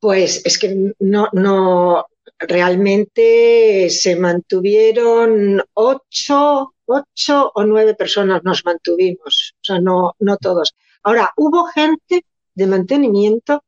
Pues 0.00 0.40
es 0.46 0.58
que 0.58 0.94
no, 0.98 1.28
no, 1.32 2.06
realmente 2.38 3.88
se 3.90 4.16
mantuvieron 4.16 5.62
ocho, 5.74 6.74
ocho 6.86 7.52
o 7.54 7.64
nueve 7.64 7.94
personas 7.94 8.42
nos 8.44 8.64
mantuvimos, 8.64 9.54
o 9.56 9.64
sea, 9.64 9.80
no, 9.80 10.14
no 10.18 10.36
todos. 10.36 10.74
Ahora, 11.02 11.32
hubo 11.36 11.64
gente 11.66 12.24
de 12.54 12.66
mantenimiento 12.66 13.64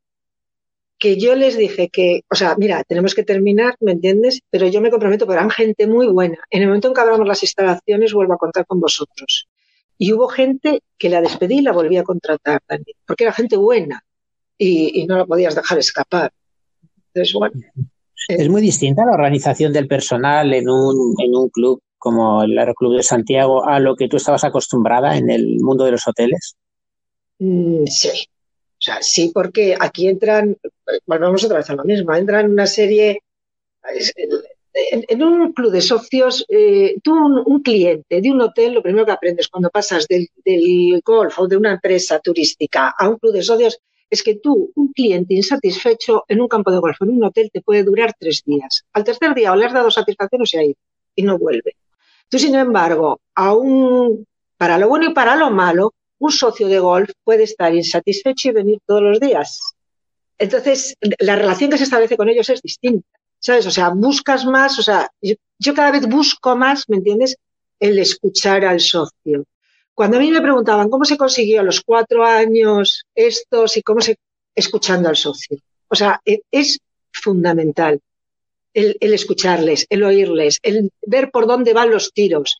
que 0.99 1.17
yo 1.17 1.35
les 1.35 1.57
dije 1.57 1.89
que, 1.89 2.21
o 2.31 2.35
sea, 2.35 2.55
mira, 2.57 2.83
tenemos 2.85 3.13
que 3.13 3.23
terminar, 3.23 3.75
¿me 3.81 3.91
entiendes? 3.91 4.39
Pero 4.49 4.67
yo 4.67 4.79
me 4.79 4.89
comprometo, 4.89 5.25
pero 5.25 5.39
eran 5.39 5.49
gente 5.49 5.85
muy 5.85 6.07
buena. 6.07 6.37
En 6.49 6.61
el 6.61 6.67
momento 6.67 6.87
en 6.87 6.93
que 6.93 7.01
abramos 7.01 7.27
las 7.27 7.43
instalaciones, 7.43 8.13
vuelvo 8.13 8.33
a 8.33 8.37
contar 8.37 8.65
con 8.65 8.79
vosotros. 8.79 9.49
Y 9.97 10.13
hubo 10.13 10.27
gente 10.27 10.81
que 10.97 11.09
la 11.09 11.21
despedí 11.21 11.59
y 11.59 11.61
la 11.61 11.73
volví 11.73 11.97
a 11.97 12.03
contratar 12.03 12.61
también, 12.65 12.95
porque 13.05 13.25
era 13.25 13.33
gente 13.33 13.57
buena 13.57 14.03
y, 14.57 15.05
no 15.05 15.17
la 15.17 15.25
podías 15.25 15.55
dejar 15.55 15.77
escapar. 15.77 16.31
Entonces, 17.07 17.33
bueno. 17.33 17.61
Es 18.27 18.49
muy 18.49 18.61
distinta 18.61 19.05
la 19.05 19.13
organización 19.13 19.73
del 19.73 19.87
personal 19.87 20.53
en 20.53 20.69
un, 20.69 21.15
en 21.19 21.35
un 21.35 21.49
club 21.49 21.81
como 21.97 22.43
el 22.43 22.57
Aeroclub 22.57 22.97
de 22.97 23.03
Santiago 23.03 23.65
a 23.65 23.79
lo 23.79 23.95
que 23.95 24.09
tú 24.09 24.17
estabas 24.17 24.43
acostumbrada 24.43 25.17
en 25.17 25.29
el 25.29 25.59
mundo 25.61 25.85
de 25.85 25.91
los 25.91 26.07
hoteles. 26.07 26.55
Mm, 27.39 27.85
sí, 27.85 28.09
o 28.09 28.85
sea, 28.85 29.01
sí, 29.01 29.31
porque 29.33 29.77
aquí 29.79 30.09
entran, 30.09 30.57
volvemos 31.05 31.41
otra 31.45 31.59
vez 31.59 31.69
a 31.69 31.75
lo 31.75 31.85
mismo, 31.85 32.13
entran 32.13 32.51
una 32.51 32.67
serie, 32.67 33.21
en, 34.73 35.23
un 35.23 35.53
club 35.53 35.71
de 35.71 35.79
socios, 35.79 36.45
eh, 36.49 36.97
tú 37.01 37.13
un, 37.13 37.63
cliente 37.63 38.19
de 38.19 38.29
un 38.29 38.41
hotel, 38.41 38.73
lo 38.73 38.83
primero 38.83 39.05
que 39.05 39.13
aprendes 39.13 39.47
cuando 39.47 39.69
pasas 39.69 40.05
del, 40.07 40.27
golf 41.05 41.39
o 41.39 41.47
de 41.47 41.55
una 41.55 41.71
empresa 41.71 42.19
turística 42.19 42.93
a 42.97 43.07
un 43.07 43.17
club 43.17 43.31
de 43.31 43.43
socios 43.43 43.79
es 44.13 44.21
que 44.21 44.35
tú, 44.35 44.71
un 44.75 44.93
cliente 44.93 45.33
insatisfecho 45.33 46.23
en 46.27 46.39
un 46.39 46.47
campo 46.47 46.71
de 46.71 46.77
golf, 46.77 47.01
en 47.01 47.09
un 47.09 47.23
hotel, 47.23 47.49
te 47.51 47.61
puede 47.61 47.81
durar 47.81 48.13
tres 48.19 48.43
días. 48.45 48.83
Al 48.93 49.03
tercer 49.03 49.33
día 49.33 49.51
o 49.51 49.55
le 49.55 49.65
has 49.65 49.73
dado 49.73 49.89
satisfacción 49.89 50.43
o 50.43 50.45
se 50.45 50.59
ha 50.59 50.63
ido 50.63 50.75
y 51.15 51.23
no 51.23 51.39
vuelve. 51.39 51.75
Tú, 52.29 52.37
sin 52.37 52.53
embargo, 52.53 53.21
aún 53.33 54.27
para 54.55 54.77
lo 54.77 54.87
bueno 54.87 55.09
y 55.09 55.13
para 55.15 55.35
lo 55.35 55.49
malo, 55.49 55.95
un 56.19 56.31
socio 56.31 56.67
de 56.67 56.77
golf 56.77 57.09
puede 57.23 57.43
estar 57.43 57.73
insatisfecho 57.73 58.49
y 58.49 58.51
venir 58.51 58.79
todos 58.85 59.01
los 59.01 59.19
días. 59.19 59.73
Entonces, 60.37 60.95
la 61.19 61.35
relación 61.35 61.71
que 61.71 61.79
se 61.79 61.85
establece 61.85 62.15
con 62.15 62.29
ellos 62.29 62.47
es 62.49 62.61
distinta, 62.61 63.17
¿sabes? 63.39 63.65
O 63.65 63.71
sea, 63.71 63.89
buscas 63.89 64.45
más, 64.45 64.77
o 64.77 64.83
sea, 64.83 65.09
yo, 65.21 65.73
cada 65.73 65.89
vez 65.89 66.07
busco 66.07 66.55
más, 66.55 66.87
¿me 66.87 66.97
entiendes? 66.97 67.35
El 67.79 67.97
escuchar 67.97 68.63
al 68.63 68.79
socio. 68.79 69.43
Cuando 69.93 70.17
a 70.17 70.19
mí 70.19 70.31
me 70.31 70.41
preguntaban 70.41 70.89
cómo 70.89 71.05
se 71.05 71.17
consiguió 71.17 71.59
a 71.59 71.63
los 71.63 71.81
cuatro 71.81 72.25
años 72.25 73.05
estos 73.13 73.77
y 73.77 73.83
cómo 73.83 74.01
se... 74.01 74.17
escuchando 74.55 75.09
al 75.09 75.15
socio. 75.15 75.57
O 75.87 75.95
sea, 75.95 76.19
e, 76.25 76.41
es 76.51 76.79
fundamental 77.11 77.99
el, 78.73 78.97
escucharles, 79.13 79.85
el 79.89 80.03
oírles, 80.03 80.59
el 80.63 80.91
ver 81.05 81.31
por 81.31 81.45
dónde 81.47 81.73
van 81.73 81.91
los 81.91 82.11
tiros, 82.11 82.59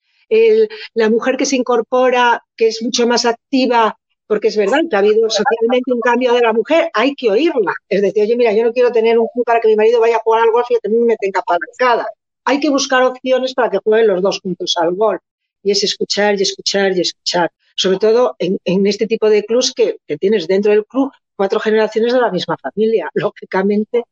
la 0.94 1.10
mujer 1.10 1.38
que 1.38 1.46
se 1.46 1.56
incorpora, 1.56 2.44
que 2.56 2.68
es 2.68 2.82
mucho 2.82 3.08
más 3.08 3.26
activa, 3.26 3.98
porque 4.26 4.48
es 4.48 4.58
verdad 4.58 4.80
que 4.90 4.96
ha 4.96 5.00
habido 5.00 5.30
socialmente 5.30 5.94
un 5.94 6.00
cambio 6.00 6.34
de 6.34 6.42
la 6.42 6.54
mujer, 6.54 6.90
hay 6.94 7.14
que 7.14 7.30
oírla. 7.30 7.74
Es 7.90 8.02
decir, 8.02 8.24
oye, 8.24 8.36
mira, 8.36 8.54
yo 8.54 8.64
no 8.64 8.74
quiero 8.74 8.92
tener 8.92 9.20
un 9.20 9.28
club 9.34 9.46
para 9.46 9.60
que 9.60 9.68
mi 9.68 9.76
marido 9.76 10.00
vaya 10.00 10.16
a 10.16 10.22
jugar 10.24 10.44
al 10.44 10.52
golf 10.52 10.68
y 10.70 10.90
mí 10.90 11.00
me 11.00 11.18
tenga 11.18 11.42
apalancada. 11.42 12.08
Hay 12.46 12.60
que 12.60 12.70
buscar 12.70 13.04
opciones 13.04 13.54
para 13.54 13.70
que 13.70 13.80
jueguen 13.84 14.08
los 14.08 14.22
dos 14.22 14.40
juntos 14.40 14.76
al 14.80 14.96
golf. 14.96 15.22
Y 15.64 15.72
es 15.72 15.84
escuchar 15.84 16.38
y 16.40 16.44
escuchar 16.44 16.96
y 16.96 17.02
escuchar. 17.02 17.52
Sobre 17.76 17.98
todo 17.98 18.36
en, 18.38 18.86
este 18.86 19.08
tipo 19.08 19.30
de 19.30 19.44
clubs 19.44 19.74
que, 19.74 19.98
que 20.08 20.18
tienes 20.18 20.48
dentro 20.48 20.72
del 20.72 20.86
club 20.86 21.12
cuatro 21.36 21.60
generaciones 21.60 22.14
de 22.14 22.22
la 22.22 22.32
misma 22.32 22.58
familia. 22.58 23.10
Lógicamente, 23.14 24.04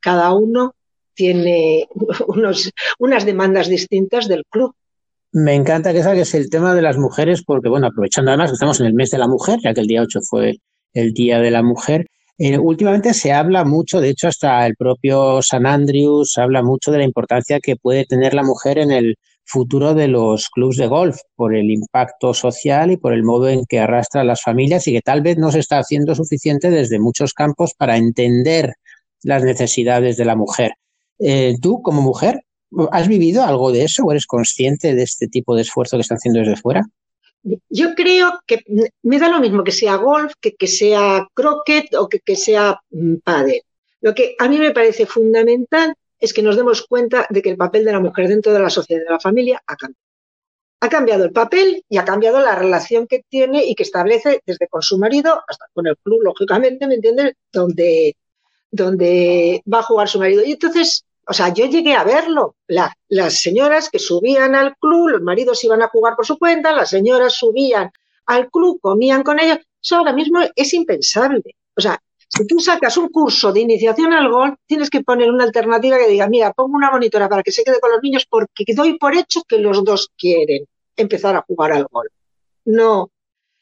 cada 0.00 0.32
uno 0.32 0.74
tiene 1.14 1.88
unos, 2.28 2.70
unas 2.98 3.24
demandas 3.26 3.68
distintas 3.68 4.28
del 4.28 4.44
club. 4.48 4.74
Me 5.32 5.54
encanta 5.54 5.92
que 5.92 6.02
saques 6.02 6.34
el 6.34 6.50
tema 6.50 6.74
de 6.74 6.82
las 6.82 6.96
mujeres, 6.96 7.44
porque, 7.44 7.68
bueno, 7.68 7.86
aprovechando 7.86 8.30
además 8.30 8.50
que 8.50 8.54
estamos 8.54 8.80
en 8.80 8.86
el 8.86 8.94
mes 8.94 9.10
de 9.10 9.18
la 9.18 9.28
mujer, 9.28 9.60
ya 9.62 9.72
que 9.72 9.80
el 9.80 9.86
día 9.86 10.02
8 10.02 10.20
fue 10.28 10.56
el 10.92 11.12
Día 11.12 11.38
de 11.38 11.52
la 11.52 11.62
Mujer, 11.62 12.06
eh, 12.36 12.58
últimamente 12.58 13.14
se 13.14 13.32
habla 13.32 13.64
mucho, 13.64 14.00
de 14.00 14.08
hecho, 14.08 14.26
hasta 14.26 14.66
el 14.66 14.74
propio 14.74 15.40
San 15.42 15.66
Andrews 15.66 16.36
habla 16.36 16.62
mucho 16.62 16.90
de 16.90 16.98
la 16.98 17.04
importancia 17.04 17.60
que 17.60 17.76
puede 17.76 18.06
tener 18.06 18.34
la 18.34 18.42
mujer 18.42 18.78
en 18.78 18.90
el 18.90 19.16
futuro 19.50 19.94
de 19.94 20.08
los 20.08 20.48
clubes 20.48 20.76
de 20.76 20.86
golf, 20.86 21.18
por 21.36 21.54
el 21.54 21.70
impacto 21.70 22.32
social 22.32 22.90
y 22.90 22.96
por 22.96 23.12
el 23.12 23.24
modo 23.24 23.48
en 23.48 23.64
que 23.66 23.80
arrastra 23.80 24.22
a 24.22 24.24
las 24.24 24.42
familias 24.42 24.86
y 24.86 24.92
que 24.92 25.02
tal 25.02 25.22
vez 25.22 25.36
no 25.36 25.50
se 25.50 25.58
está 25.58 25.78
haciendo 25.78 26.14
suficiente 26.14 26.70
desde 26.70 26.98
muchos 26.98 27.34
campos 27.34 27.74
para 27.76 27.96
entender 27.96 28.74
las 29.22 29.42
necesidades 29.42 30.16
de 30.16 30.24
la 30.24 30.36
mujer. 30.36 30.72
Eh, 31.18 31.56
tú, 31.60 31.82
como 31.82 32.00
mujer, 32.00 32.40
¿Has 32.92 33.08
vivido 33.08 33.42
algo 33.42 33.72
de 33.72 33.84
eso 33.84 34.04
o 34.04 34.12
eres 34.12 34.26
consciente 34.26 34.94
de 34.94 35.02
este 35.02 35.26
tipo 35.26 35.56
de 35.56 35.62
esfuerzo 35.62 35.96
que 35.96 36.02
están 36.02 36.18
haciendo 36.18 36.40
desde 36.40 36.56
fuera? 36.56 36.82
Yo 37.68 37.94
creo 37.94 38.40
que 38.46 38.62
me 39.02 39.18
da 39.18 39.28
lo 39.28 39.40
mismo 39.40 39.64
que 39.64 39.72
sea 39.72 39.96
golf, 39.96 40.34
que, 40.40 40.54
que 40.54 40.66
sea 40.66 41.26
croquet 41.34 41.94
o 41.94 42.08
que, 42.08 42.20
que 42.20 42.36
sea 42.36 42.78
mm, 42.90 43.16
pádel. 43.24 43.62
Lo 44.02 44.14
que 44.14 44.34
a 44.38 44.48
mí 44.48 44.58
me 44.58 44.70
parece 44.70 45.06
fundamental 45.06 45.94
es 46.20 46.32
que 46.32 46.42
nos 46.42 46.56
demos 46.56 46.86
cuenta 46.86 47.26
de 47.30 47.42
que 47.42 47.50
el 47.50 47.56
papel 47.56 47.84
de 47.84 47.92
la 47.92 48.00
mujer 48.00 48.28
dentro 48.28 48.52
de 48.52 48.60
la 48.60 48.70
sociedad 48.70 49.02
de 49.02 49.10
la 49.10 49.20
familia 49.20 49.62
ha 49.66 49.76
cambiado. 49.76 50.04
Ha 50.82 50.88
cambiado 50.88 51.24
el 51.24 51.32
papel 51.32 51.84
y 51.88 51.98
ha 51.98 52.04
cambiado 52.04 52.40
la 52.40 52.54
relación 52.54 53.06
que 53.06 53.22
tiene 53.28 53.66
y 53.66 53.74
que 53.74 53.82
establece 53.82 54.42
desde 54.46 54.66
con 54.66 54.80
su 54.80 54.96
marido 54.96 55.42
hasta 55.46 55.66
con 55.74 55.86
el 55.86 55.96
club, 55.98 56.22
lógicamente, 56.22 56.86
¿me 56.86 56.94
entiendes? 56.94 57.34
Donde, 57.52 58.16
donde 58.70 59.62
va 59.70 59.80
a 59.80 59.82
jugar 59.82 60.08
su 60.08 60.18
marido. 60.18 60.42
Y 60.42 60.52
entonces 60.52 61.04
o 61.30 61.32
sea, 61.32 61.54
yo 61.54 61.66
llegué 61.66 61.94
a 61.94 62.02
verlo. 62.02 62.56
las 62.66 63.40
señoras 63.40 63.88
que 63.88 64.00
subían 64.00 64.56
al 64.56 64.76
club, 64.78 65.10
los 65.10 65.22
maridos 65.22 65.62
iban 65.62 65.80
a 65.80 65.88
jugar 65.88 66.16
por 66.16 66.26
su 66.26 66.36
cuenta, 66.36 66.72
las 66.72 66.90
señoras 66.90 67.34
subían 67.34 67.92
al 68.26 68.50
club, 68.50 68.80
comían 68.80 69.22
con 69.22 69.38
ellos. 69.38 69.58
Eso 69.80 69.96
ahora 69.96 70.12
mismo 70.12 70.40
es 70.56 70.74
impensable. 70.74 71.54
O 71.76 71.80
sea, 71.80 72.02
si 72.32 72.46
tú 72.46 72.60
sacas 72.60 72.96
un 72.96 73.08
curso 73.08 73.52
de 73.52 73.60
iniciación 73.60 74.12
al 74.12 74.30
gol, 74.30 74.56
tienes 74.64 74.88
que 74.88 75.02
poner 75.02 75.30
una 75.30 75.42
alternativa 75.42 75.98
que 75.98 76.06
diga, 76.06 76.28
mira, 76.28 76.52
pongo 76.52 76.76
una 76.76 76.90
monitora 76.90 77.28
para 77.28 77.42
que 77.42 77.50
se 77.50 77.64
quede 77.64 77.80
con 77.80 77.90
los 77.90 78.00
niños 78.02 78.24
porque 78.24 78.64
doy 78.72 78.96
por 78.98 79.14
hecho 79.16 79.42
que 79.48 79.58
los 79.58 79.82
dos 79.82 80.10
quieren 80.16 80.64
empezar 80.96 81.34
a 81.34 81.42
jugar 81.42 81.72
al 81.72 81.86
gol. 81.90 82.08
No, 82.66 83.10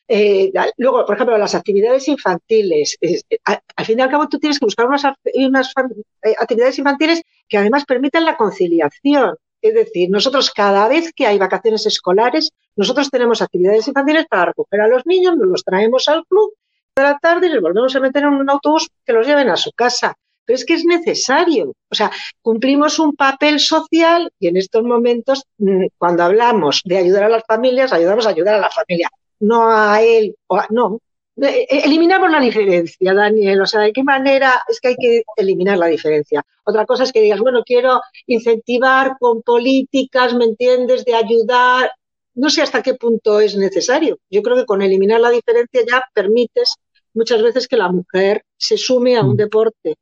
eh, 0.07 0.53
luego, 0.77 1.07
por 1.07 1.15
ejemplo, 1.15 1.39
las 1.39 1.55
actividades 1.55 2.09
infantiles. 2.09 2.99
al, 3.45 3.87
fin 3.87 3.99
y 3.99 4.03
al 4.03 4.11
cabo, 4.11 4.29
tú 4.29 4.39
tienes 4.39 4.59
que 4.59 4.67
buscar 4.67 4.87
unas, 4.87 5.05
eh, 5.25 6.35
actividades 6.39 6.79
infantiles 6.79 7.23
que 7.49 7.57
además 7.57 7.87
permitan 7.87 8.27
la 8.27 8.37
conciliación. 8.37 9.35
Es 9.63 9.75
decir, 9.75 10.11
nosotros 10.11 10.51
cada 10.51 10.89
vez 10.89 11.13
que 11.15 11.27
hay 11.27 11.39
vacaciones 11.39 11.87
escolares, 11.87 12.51
nosotros 12.77 13.11
tenemos 13.11 13.41
actividades 13.41 13.89
infantiles 13.89 14.27
para 14.27 14.47
recoger 14.47 14.83
a 14.83 14.89
los 14.89 15.07
niños, 15.07 15.37
nos 15.39 15.49
los 15.49 15.65
traemos 15.65 16.07
al 16.09 16.27
club 16.27 16.53
de 16.99 17.09
la 17.09 17.19
tarde 17.19 17.47
y 17.47 17.51
les 17.51 17.63
volvemos 17.63 17.95
a 17.97 18.01
meter 18.01 18.25
en 18.25 18.35
un 18.35 18.51
autobús 18.51 18.89
que 19.05 19.13
los 19.13 19.27
lleven 19.27 19.49
a 19.49 19.57
su 19.57 19.73
casa. 19.73 20.15
Pero 20.45 20.57
es 20.57 20.65
que 20.65 20.75
es 20.75 20.85
necesario. 20.85 21.73
O 21.91 21.95
sea, 21.95 22.11
cumplimos 22.41 22.99
un 22.99 23.15
papel 23.15 23.61
social 23.61 24.31
y 24.39 24.49
en 24.49 24.57
estos 24.57 24.83
momentos, 24.83 25.45
mm, 25.59 25.87
cuando 25.99 26.23
hablamos 26.23 26.81
de 26.85 26.99
ayudar 26.99 27.25
a 27.25 27.29
las 27.29 27.45
familias, 27.47 27.93
ayudamos 27.93 28.27
a 28.27 28.31
ayudar 28.31 28.55
a 28.55 28.61
la 28.61 28.71
familia 28.71 29.11
no 29.41 29.69
a 29.69 30.03
él, 30.03 30.37
o 30.47 30.61
no. 30.71 31.01
Eh, 31.41 31.67
eh, 31.71 31.83
eliminamos 31.85 32.31
la 32.31 32.41
diferencia, 32.41 33.15
Daniel. 33.15 33.61
O 33.61 33.67
sea, 33.67 33.81
¿de 33.81 33.93
qué 33.93 34.03
manera 34.03 34.63
es 34.69 34.81
que 34.81 34.89
hay 34.89 34.97
que 34.97 35.23
eliminar 35.37 35.79
la 35.79 35.87
diferencia? 35.87 36.45
Otra 36.65 36.85
cosa 36.85 37.05
es 37.05 37.13
que 37.13 37.21
digas, 37.21 37.41
bueno, 37.41 37.63
quiero 37.65 38.01
incentivar 38.27 39.17
con 39.21 39.43
políticas, 39.43 40.35
¿me 40.35 40.45
entiendes?, 40.45 41.05
de 41.05 41.15
ayudar. 41.15 41.93
No 42.35 42.51
sé 42.51 42.63
hasta 42.63 42.83
qué 42.83 42.95
punto 42.95 43.41
es 43.41 43.57
necesario. 43.57 44.19
Yo 44.31 44.43
creo 44.43 44.57
que 44.57 44.67
con 44.67 44.83
eliminar 44.83 45.21
la 45.21 45.31
diferencia 45.31 45.83
ya 45.87 46.05
permites 46.13 46.77
muchas 47.15 47.43
veces 47.43 47.69
que 47.69 47.77
la 47.77 47.91
mujer 47.91 48.45
se 48.57 48.77
sume 48.77 49.17
a 49.17 49.23
un 49.23 49.35
mm. 49.35 49.37
deporte 49.37 49.97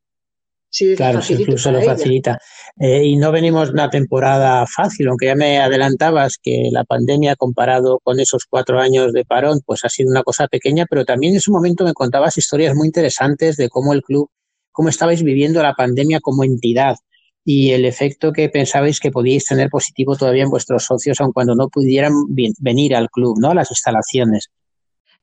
claro, 0.96 1.20
incluso 1.28 1.70
lo 1.70 1.80
facilita. 1.82 2.38
Eh, 2.78 3.04
y 3.04 3.16
no 3.16 3.32
venimos 3.32 3.70
una 3.70 3.88
temporada 3.88 4.66
fácil, 4.66 5.08
aunque 5.08 5.26
ya 5.26 5.34
me 5.34 5.58
adelantabas 5.58 6.38
que 6.42 6.68
la 6.70 6.84
pandemia 6.84 7.36
comparado 7.36 8.00
con 8.02 8.20
esos 8.20 8.44
cuatro 8.48 8.78
años 8.78 9.12
de 9.12 9.25
parón, 9.25 9.60
pues 9.64 9.84
ha 9.84 9.88
sido 9.88 10.10
una 10.10 10.22
cosa 10.22 10.46
pequeña, 10.48 10.86
pero 10.88 11.04
también 11.04 11.32
en 11.32 11.38
ese 11.38 11.50
momento 11.50 11.84
me 11.84 11.94
contabas 11.94 12.36
historias 12.36 12.75
muy 12.75 12.86
interesantes 12.86 13.56
de 13.56 13.68
cómo 13.68 13.92
el 13.92 14.02
club, 14.02 14.28
cómo 14.72 14.88
estabais 14.88 15.22
viviendo 15.22 15.62
la 15.62 15.75
pandemia 15.75 16.20
como 16.20 16.44
entidad 16.44 16.96
y 17.44 17.70
el 17.70 17.84
efecto 17.84 18.32
que 18.32 18.48
pensabais 18.48 18.98
que 18.98 19.12
podíais 19.12 19.46
tener 19.46 19.70
positivo 19.70 20.16
todavía 20.16 20.42
en 20.42 20.50
vuestros 20.50 20.84
socios, 20.84 21.20
aun 21.20 21.32
cuando 21.32 21.54
no 21.54 21.68
pudieran 21.68 22.12
venir 22.58 22.96
al 22.96 23.08
club, 23.08 23.38
¿no? 23.38 23.50
A 23.50 23.54
las 23.54 23.70
instalaciones. 23.70 24.50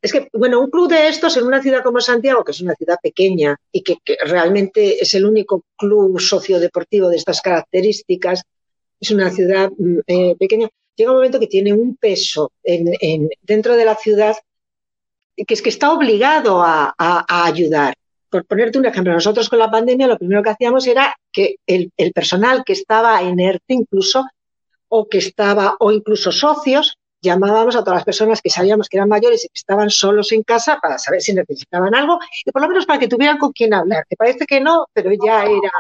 Es 0.04 0.12
que, 0.12 0.28
bueno, 0.34 0.60
un 0.60 0.70
club 0.70 0.90
de 0.90 1.08
estos 1.08 1.38
en 1.38 1.46
una 1.46 1.62
ciudad 1.62 1.82
como 1.82 2.02
Santiago, 2.02 2.44
que 2.44 2.52
es 2.52 2.60
una 2.60 2.76
ciudad 2.76 2.98
pequeña 3.02 3.56
y 3.72 3.84
que, 3.84 4.00
realmente 4.26 5.02
es 5.02 5.14
el 5.14 5.26
único 5.26 5.64
club 5.78 6.20
sociodeportivo 6.20 7.08
de 7.08 7.16
estas 7.16 7.40
características, 7.40 8.44
es 9.00 9.12
una 9.12 9.32
ciudad 9.32 9.72
mm, 9.72 10.00
eh, 10.06 10.36
pequeña, 10.38 10.68
llega 10.98 11.12
un 11.12 11.18
momento 11.18 11.40
que 11.40 11.48
tiene 11.48 11.72
un 11.72 11.96
peso 11.96 12.52
en, 12.64 13.30
dentro 13.44 13.78
de 13.78 13.86
la 13.86 13.96
ciudad 13.96 14.36
que 15.38 15.54
es 15.54 15.62
que 15.62 15.70
está 15.70 15.94
obligado 15.94 16.62
a, 16.62 16.94
ayudar. 17.46 17.96
por 18.30 18.46
ponerte 18.46 18.80
un 18.80 18.86
ejemplo, 18.86 19.14
nosotros 19.14 19.50
con 19.50 19.60
la 19.60 19.72
pandemia 19.72 20.08
lo 20.08 20.18
primero 20.18 20.44
que 20.44 20.50
hacíamos 20.50 20.86
era 20.86 21.16
que 21.32 21.56
el, 21.66 21.92
personal 22.14 22.64
que 22.66 22.74
estaba 22.74 23.24
inerte 23.24 23.74
incluso, 23.74 24.26
o 24.90 25.08
que 25.08 25.20
estaba, 25.20 25.78
o 25.80 25.94
incluso 25.94 26.32
socios, 26.34 26.98
llamábamos 27.24 27.76
a 27.76 27.80
todas 27.80 27.96
las 27.96 28.04
personas 28.04 28.42
que 28.42 28.50
sabíamos 28.50 28.90
que 28.90 28.98
eran 28.98 29.10
mayores 29.10 29.46
y 29.46 29.48
que 29.48 29.56
estaban 29.56 29.90
solos 29.90 30.32
en 30.34 30.44
casa 30.44 30.78
para 30.82 31.00
saber 31.00 31.22
si 31.22 31.34
necesitaban 31.34 31.96
algo 31.96 32.20
y 32.46 32.52
por 32.52 32.62
lo 32.62 32.68
menos 32.68 32.86
para 32.86 33.00
que 33.00 33.08
tuvieran 33.08 33.38
con 33.38 33.54
quién 33.54 33.74
hablar. 33.74 34.06
Que 34.08 34.18
parece 34.18 34.46
que 34.46 34.60
no, 34.60 34.88
pero 34.94 35.10
ya 35.12 35.44
era, 35.44 35.72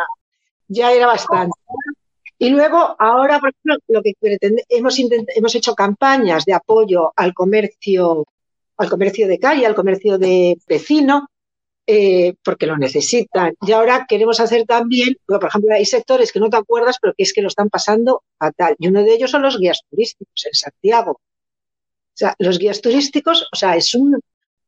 ya 0.67 0.91
era 0.93 1.07
bastante. 1.07 1.53
Y 2.39 2.49
luego, 2.49 2.95
ahora, 2.97 3.39
por 3.39 3.49
ejemplo, 3.49 3.75
lo 3.89 4.01
que 4.01 4.13
hemos, 4.69 4.97
hemos 5.35 5.55
hecho 5.55 5.75
campañas 5.75 6.45
de 6.45 6.53
apoyo 6.53 7.11
al 7.15 7.33
comercio, 7.33 8.25
al 8.77 8.89
comercio 8.89 9.27
de 9.27 9.39
calle, 9.39 9.65
al 9.65 9.75
comercio 9.75 10.17
de 10.17 10.57
vecino, 10.67 11.27
eh, 11.85 12.35
porque 12.41 12.65
lo 12.65 12.77
necesitan. 12.77 13.53
Y 13.61 13.73
ahora 13.73 14.05
queremos 14.07 14.39
hacer 14.39 14.65
también, 14.65 15.17
por 15.25 15.43
ejemplo, 15.45 15.73
hay 15.73 15.85
sectores 15.85 16.31
que 16.31 16.39
no 16.39 16.49
te 16.49 16.57
acuerdas, 16.57 16.97
pero 17.01 17.13
que 17.13 17.23
es 17.23 17.33
que 17.33 17.41
lo 17.41 17.49
están 17.49 17.69
pasando 17.69 18.23
fatal. 18.39 18.75
Y 18.79 18.87
uno 18.87 19.03
de 19.03 19.13
ellos 19.13 19.31
son 19.31 19.41
los 19.41 19.59
guías 19.59 19.81
turísticos 19.89 20.45
en 20.45 20.53
Santiago. 20.53 21.19
O 22.13 22.17
sea, 22.17 22.35
los 22.37 22.59
guías 22.59 22.81
turísticos, 22.81 23.47
o 23.51 23.55
sea, 23.55 23.75
es 23.75 23.95
un, 23.95 24.19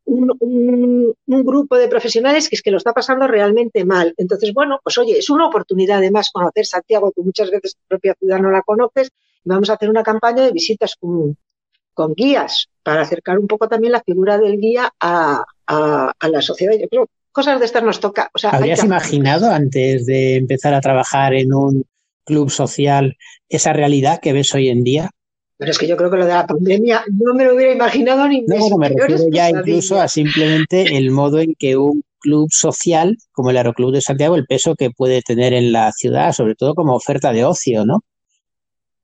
un, 0.05 1.15
grupo 1.27 1.77
de 1.77 1.87
profesionales 1.87 2.49
que 2.49 2.55
es 2.55 2.61
que 2.61 2.71
lo 2.71 2.77
está 2.77 2.93
pasando 2.93 3.27
realmente 3.27 3.85
mal. 3.85 4.13
Entonces, 4.17 4.53
bueno, 4.53 4.79
pues 4.83 4.97
oye, 4.97 5.17
es 5.17 5.29
una 5.29 5.47
oportunidad 5.47 5.97
además 5.97 6.31
conocer 6.31 6.65
Santiago, 6.65 7.11
que 7.11 7.21
muchas 7.21 7.51
veces 7.51 7.75
tu 7.75 7.81
propia 7.87 8.15
ciudad 8.19 8.39
no 8.39 8.49
la 8.49 8.61
conoces, 8.61 9.09
y 9.43 9.49
vamos 9.49 9.69
a 9.69 9.73
hacer 9.73 9.89
una 9.89 10.03
campaña 10.03 10.43
de 10.43 10.51
visitas 10.51 10.95
con, 10.95 11.37
con 11.93 12.13
guías 12.13 12.67
para 12.83 13.01
acercar 13.01 13.39
un 13.39 13.47
poco 13.47 13.67
también 13.67 13.93
la 13.93 14.03
figura 14.03 14.37
del 14.37 14.59
guía 14.59 14.93
a, 14.99 15.43
la 15.67 16.41
sociedad. 16.41 16.73
Yo 16.79 16.87
creo 16.87 17.07
cosas 17.31 17.59
de 17.59 17.65
estas 17.65 17.83
nos 17.83 17.99
toca. 17.99 18.29
¿Habrías 18.43 18.83
imaginado 18.83 19.49
antes 19.51 20.05
de 20.05 20.37
empezar 20.37 20.73
a 20.73 20.81
trabajar 20.81 21.33
en 21.33 21.53
un 21.53 21.85
club 22.23 22.49
social 22.49 23.17
esa 23.49 23.73
realidad 23.73 24.19
que 24.21 24.33
ves 24.33 24.53
hoy 24.53 24.69
en 24.69 24.83
día? 24.83 25.09
Pero 25.57 25.71
es 25.71 25.77
que 25.77 25.87
yo 25.87 25.95
creo 25.95 26.11
que 26.11 26.17
lo 26.17 26.25
de 26.25 26.33
la 26.33 26.47
pandemia 26.47 27.03
no 27.11 27.33
me 27.33 27.45
lo 27.45 27.55
hubiera 27.55 27.71
imaginado 27.71 28.27
ni 28.27 28.41
No, 28.41 28.69
no 28.69 28.77
me 28.77 28.89
refiero 28.89 29.25
ya 29.31 29.49
incluso 29.49 29.99
a 29.99 30.07
simplemente 30.07 30.97
el 30.97 31.11
modo 31.11 31.39
en 31.39 31.55
que 31.57 31.77
un 31.77 32.03
club 32.19 32.49
social 32.51 33.17
como 33.31 33.51
el 33.51 33.57
Aeroclub 33.57 33.93
de 33.93 34.01
Santiago, 34.01 34.35
el 34.35 34.45
peso 34.45 34.75
que 34.75 34.89
puede 34.89 35.21
tener 35.21 35.53
en 35.53 35.71
la 35.71 35.91
ciudad, 35.93 36.33
sobre 36.33 36.55
todo 36.55 36.75
como 36.75 36.95
oferta 36.95 37.31
de 37.31 37.45
ocio, 37.45 37.85
¿no? 37.85 38.03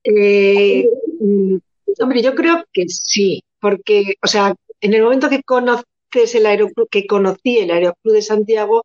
Eh, 0.03 0.86
mm, 1.20 1.55
hombre, 2.00 2.22
yo 2.22 2.36
creo 2.36 2.65
que 2.74 2.86
sí, 2.89 3.43
porque, 3.60 4.15
o 4.22 4.27
sea, 4.27 4.55
en 4.81 4.93
el 4.93 5.03
momento 5.03 5.29
que 5.29 5.43
conoces 5.43 5.86
el 6.34 6.48
aeroclub, 6.48 6.89
que 6.89 7.05
conocí 7.05 7.60
el 7.60 7.72
Aeroclub 7.72 8.13
de 8.13 8.22
Santiago, 8.22 8.84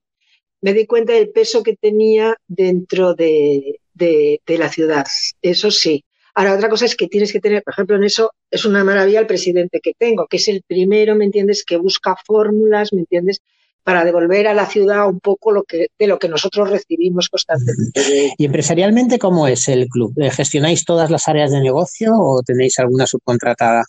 me 0.60 0.72
di 0.72 0.86
cuenta 0.86 1.14
del 1.14 1.30
peso 1.30 1.62
que 1.62 1.74
tenía 1.74 2.36
dentro 2.46 3.14
de, 3.14 3.80
de 3.94 4.58
la 4.58 4.68
ciudad. 4.68 5.06
Eso 5.42 5.70
sí. 5.70 6.04
Ahora, 6.38 6.54
otra 6.54 6.68
cosa 6.68 6.84
es 6.84 6.94
que 6.96 7.08
tienes 7.08 7.32
que 7.32 7.40
tener, 7.40 7.62
por 7.62 7.72
ejemplo, 7.72 7.96
en 7.96 8.04
eso 8.04 8.30
es 8.50 8.66
una 8.66 8.84
maravilla 8.84 9.20
el 9.20 9.26
presidente 9.26 9.80
que 9.82 9.94
tengo, 9.98 10.26
que 10.28 10.36
es 10.36 10.46
el 10.48 10.62
primero, 10.66 11.14
¿me 11.14 11.24
entiendes?, 11.24 11.64
que 11.64 11.78
busca 11.78 12.14
fórmulas, 12.26 12.92
¿me 12.92 13.00
entiendes?, 13.00 13.40
para 13.82 14.04
devolver 14.04 14.46
a 14.46 14.52
la 14.52 14.66
ciudad 14.66 15.08
un 15.08 15.18
poco 15.20 15.50
lo 15.50 15.62
que, 15.62 15.86
de 15.98 16.06
lo 16.06 16.18
que 16.18 16.28
nosotros 16.28 16.68
recibimos 16.68 17.30
constantemente. 17.30 18.34
¿Y 18.36 18.44
empresarialmente 18.44 19.18
cómo 19.18 19.48
es 19.48 19.66
el 19.68 19.86
club? 19.86 20.12
¿Gestionáis 20.30 20.84
todas 20.84 21.10
las 21.10 21.26
áreas 21.26 21.52
de 21.52 21.60
negocio 21.60 22.12
o 22.14 22.42
tenéis 22.42 22.78
alguna 22.80 23.06
subcontratada? 23.06 23.84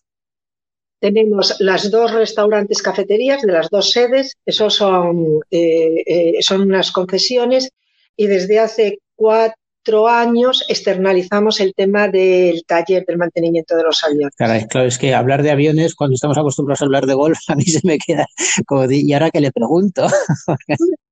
Tenemos 1.01 1.57
las 1.59 1.91
dos 1.91 2.13
restaurantes 2.13 2.81
cafeterías 2.81 3.41
de 3.41 3.51
las 3.51 3.69
dos 3.69 3.91
sedes, 3.91 4.37
esos 4.45 4.73
son, 4.73 5.41
eh, 5.51 6.03
eh, 6.05 6.33
son 6.39 6.61
unas 6.61 6.91
concesiones 6.93 7.71
y 8.15 8.27
desde 8.27 8.59
hace 8.59 8.99
cuatro 9.15 9.57
años 10.07 10.65
externalizamos 10.67 11.59
el 11.59 11.73
tema 11.73 12.07
del 12.07 12.63
taller 12.65 13.05
del 13.05 13.17
mantenimiento 13.17 13.75
de 13.75 13.83
los 13.83 14.03
aviones. 14.03 14.35
claro, 14.35 14.87
es 14.87 14.97
que 14.97 15.13
hablar 15.13 15.43
de 15.43 15.51
aviones, 15.51 15.95
cuando 15.95 16.15
estamos 16.15 16.37
acostumbrados 16.37 16.81
a 16.81 16.85
hablar 16.85 17.05
de 17.05 17.13
golf, 17.13 17.37
a 17.47 17.55
mí 17.55 17.63
se 17.63 17.81
me 17.83 17.97
queda 17.97 18.25
como, 18.65 18.89
¿y 18.89 19.13
ahora 19.13 19.31
que 19.31 19.41
le 19.41 19.51
pregunto? 19.51 20.07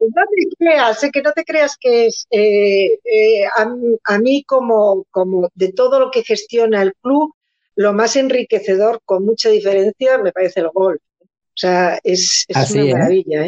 no 0.00 0.22
te 0.30 0.56
creas, 0.58 1.06
que 1.12 1.22
no 1.22 1.32
te 1.32 1.44
creas 1.44 1.76
que 1.78 2.06
es 2.06 2.26
eh, 2.30 2.98
eh, 3.04 3.44
a, 3.56 4.18
mí 4.18 4.44
como, 4.44 5.04
como 5.10 5.48
de 5.54 5.72
todo 5.72 5.98
lo 5.98 6.10
que 6.10 6.22
gestiona 6.22 6.82
el 6.82 6.94
club, 6.94 7.34
lo 7.76 7.92
más 7.92 8.16
enriquecedor, 8.16 9.00
con 9.04 9.24
mucha 9.24 9.48
diferencia, 9.50 10.18
me 10.18 10.32
parece 10.32 10.60
el 10.60 10.68
golf. 10.68 11.00
O 11.20 11.60
sea, 11.60 11.98
es, 12.04 12.46
una 12.48 12.82
¿eh? 12.82 12.92
maravilla. 12.92 13.46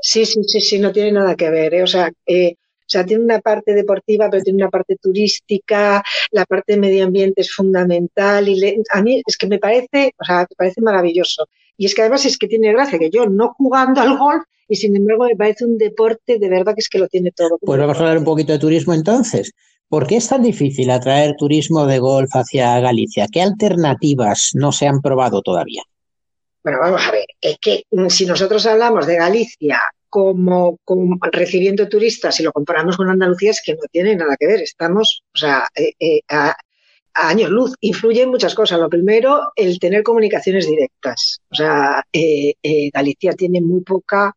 Sí, 0.00 0.24
sí, 0.24 0.44
sí, 0.44 0.60
sí, 0.60 0.78
no 0.78 0.92
tiene 0.92 1.12
nada 1.12 1.34
que 1.34 1.50
ver. 1.50 1.82
O 1.82 1.86
sea, 1.86 2.10
o 2.88 2.90
sea, 2.90 3.04
tiene 3.04 3.22
una 3.22 3.40
parte 3.40 3.74
deportiva, 3.74 4.30
pero 4.30 4.42
tiene 4.42 4.62
una 4.62 4.70
parte 4.70 4.96
turística, 4.96 6.02
la 6.30 6.46
parte 6.46 6.72
de 6.72 6.78
medio 6.78 7.04
ambiente 7.04 7.42
es 7.42 7.52
fundamental 7.52 8.48
y 8.48 8.82
a 8.90 9.02
mí 9.02 9.22
es 9.26 9.36
que 9.36 9.46
me 9.46 9.58
parece, 9.58 10.14
o 10.18 10.24
sea, 10.24 10.46
me 10.48 10.56
parece 10.56 10.80
maravilloso. 10.80 11.46
Y 11.76 11.84
es 11.84 11.94
que 11.94 12.00
además 12.00 12.24
es 12.24 12.38
que 12.38 12.48
tiene 12.48 12.72
gracia 12.72 12.98
que 12.98 13.10
yo 13.10 13.26
no 13.26 13.52
jugando 13.58 14.00
al 14.00 14.16
golf 14.16 14.42
y 14.68 14.76
sin 14.76 14.96
embargo 14.96 15.26
me 15.26 15.36
parece 15.36 15.66
un 15.66 15.76
deporte 15.76 16.38
de 16.38 16.48
verdad 16.48 16.74
que 16.74 16.80
es 16.80 16.88
que 16.88 16.98
lo 16.98 17.08
tiene 17.08 17.30
todo. 17.30 17.58
Pues 17.60 17.78
vamos 17.78 17.98
a 17.98 18.00
hablar 18.00 18.18
un 18.18 18.24
poquito 18.24 18.52
de 18.52 18.58
turismo 18.58 18.94
entonces. 18.94 19.52
¿Por 19.86 20.06
qué 20.06 20.16
es 20.16 20.28
tan 20.28 20.42
difícil 20.42 20.90
atraer 20.90 21.36
turismo 21.36 21.86
de 21.86 21.98
golf 21.98 22.30
hacia 22.32 22.80
Galicia? 22.80 23.26
¿Qué 23.30 23.42
alternativas 23.42 24.52
no 24.54 24.72
se 24.72 24.86
han 24.86 25.02
probado 25.02 25.42
todavía? 25.42 25.82
Bueno, 26.64 26.78
vamos 26.80 27.06
a 27.06 27.10
ver, 27.10 27.26
es 27.40 27.58
que 27.58 27.84
si 28.08 28.24
nosotros 28.24 28.64
hablamos 28.66 29.06
de 29.06 29.16
Galicia 29.16 29.78
como, 30.08 30.78
recibiendo 31.32 31.88
turistas, 31.88 32.38
y 32.40 32.42
lo 32.42 32.52
comparamos 32.52 32.96
con 32.96 33.08
Andalucía, 33.08 33.50
es 33.50 33.62
que 33.64 33.74
no 33.74 33.82
tiene 33.90 34.16
nada 34.16 34.36
que 34.38 34.46
ver. 34.46 34.60
Estamos, 34.60 35.22
o 35.34 35.38
sea, 35.38 35.68
eh, 35.74 35.92
eh, 35.98 36.20
a, 36.28 36.56
años 37.14 37.50
luz. 37.50 37.74
Influyen 37.80 38.30
muchas 38.30 38.54
cosas. 38.54 38.78
Lo 38.78 38.88
primero, 38.88 39.52
el 39.56 39.78
tener 39.78 40.02
comunicaciones 40.02 40.68
directas. 40.68 41.40
O 41.50 41.54
sea, 41.54 42.04
eh, 42.12 42.54
Galicia 42.92 43.32
tiene 43.32 43.60
muy 43.60 43.82
poca 43.82 44.34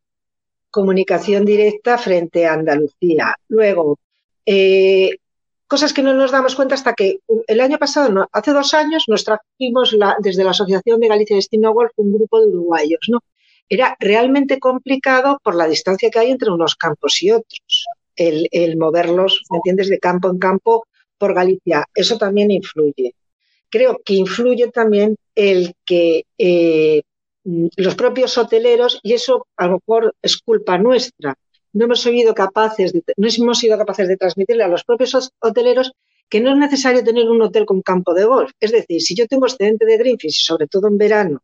comunicación 0.69 1.45
directa 1.45 1.97
frente 1.97 2.45
a 2.47 2.53
Andalucía. 2.53 3.35
Luego, 3.49 3.99
cosas 5.67 5.93
que 5.93 6.03
no 6.03 6.13
nos 6.13 6.31
damos 6.31 6.55
cuenta 6.55 6.75
hasta 6.75 6.93
que 6.93 7.19
el 7.47 7.61
año 7.61 7.77
pasado, 7.77 8.27
hace 8.31 8.51
dos 8.51 8.73
años, 8.73 9.05
nos 9.07 9.23
trajimos 9.23 9.93
la, 9.93 10.17
desde 10.19 10.43
la 10.43 10.51
Asociación 10.51 10.99
de 10.99 11.07
Galicia 11.07 11.35
Destino 11.35 11.73
Golf 11.73 11.91
un 11.97 12.13
grupo 12.13 12.41
de 12.41 12.47
uruguayos, 12.47 12.99
¿no? 13.09 13.19
Era 13.71 13.95
realmente 14.01 14.59
complicado 14.59 15.39
por 15.41 15.55
la 15.55 15.65
distancia 15.65 16.09
que 16.09 16.19
hay 16.19 16.29
entre 16.29 16.51
unos 16.51 16.75
campos 16.75 17.23
y 17.23 17.31
otros. 17.31 17.85
El, 18.17 18.75
moverlos, 18.75 19.43
¿me 19.49 19.57
entiendes?, 19.59 19.87
de 19.87 19.97
campo 19.97 20.29
en 20.29 20.37
campo 20.39 20.85
por 21.17 21.33
Galicia. 21.33 21.85
Eso 21.95 22.17
también 22.17 22.51
influye. 22.51 23.15
Creo 23.69 24.01
que 24.03 24.15
influye 24.15 24.67
también 24.67 25.15
el 25.35 25.73
que 25.85 26.25
eh, 26.37 27.03
los 27.45 27.95
propios 27.95 28.37
hoteleros, 28.37 28.99
y 29.03 29.13
eso 29.13 29.47
a 29.55 29.67
lo 29.67 29.75
mejor 29.75 30.13
es 30.21 30.37
culpa 30.37 30.77
nuestra, 30.77 31.33
no 31.71 31.85
hemos 31.85 32.01
sido 32.01 32.35
capaces 32.35 32.91
de, 32.91 33.01
no 33.15 33.27
hemos 33.29 33.57
sido 33.57 33.77
capaces 33.77 34.09
de 34.09 34.17
transmitirle 34.17 34.65
a 34.65 34.67
los 34.67 34.83
propios 34.83 35.31
hoteleros 35.39 35.93
que 36.27 36.41
no 36.41 36.51
es 36.51 36.57
necesario 36.57 37.05
tener 37.05 37.29
un 37.29 37.41
hotel 37.41 37.65
con 37.65 37.81
campo 37.81 38.13
de 38.13 38.25
golf. 38.25 38.51
Es 38.59 38.73
decir, 38.73 39.01
si 39.01 39.15
yo 39.15 39.27
tengo 39.27 39.45
excedente 39.45 39.85
de 39.85 39.97
greenfish 39.97 40.45
sobre 40.45 40.67
todo 40.67 40.89
en 40.89 40.97
verano, 40.97 41.41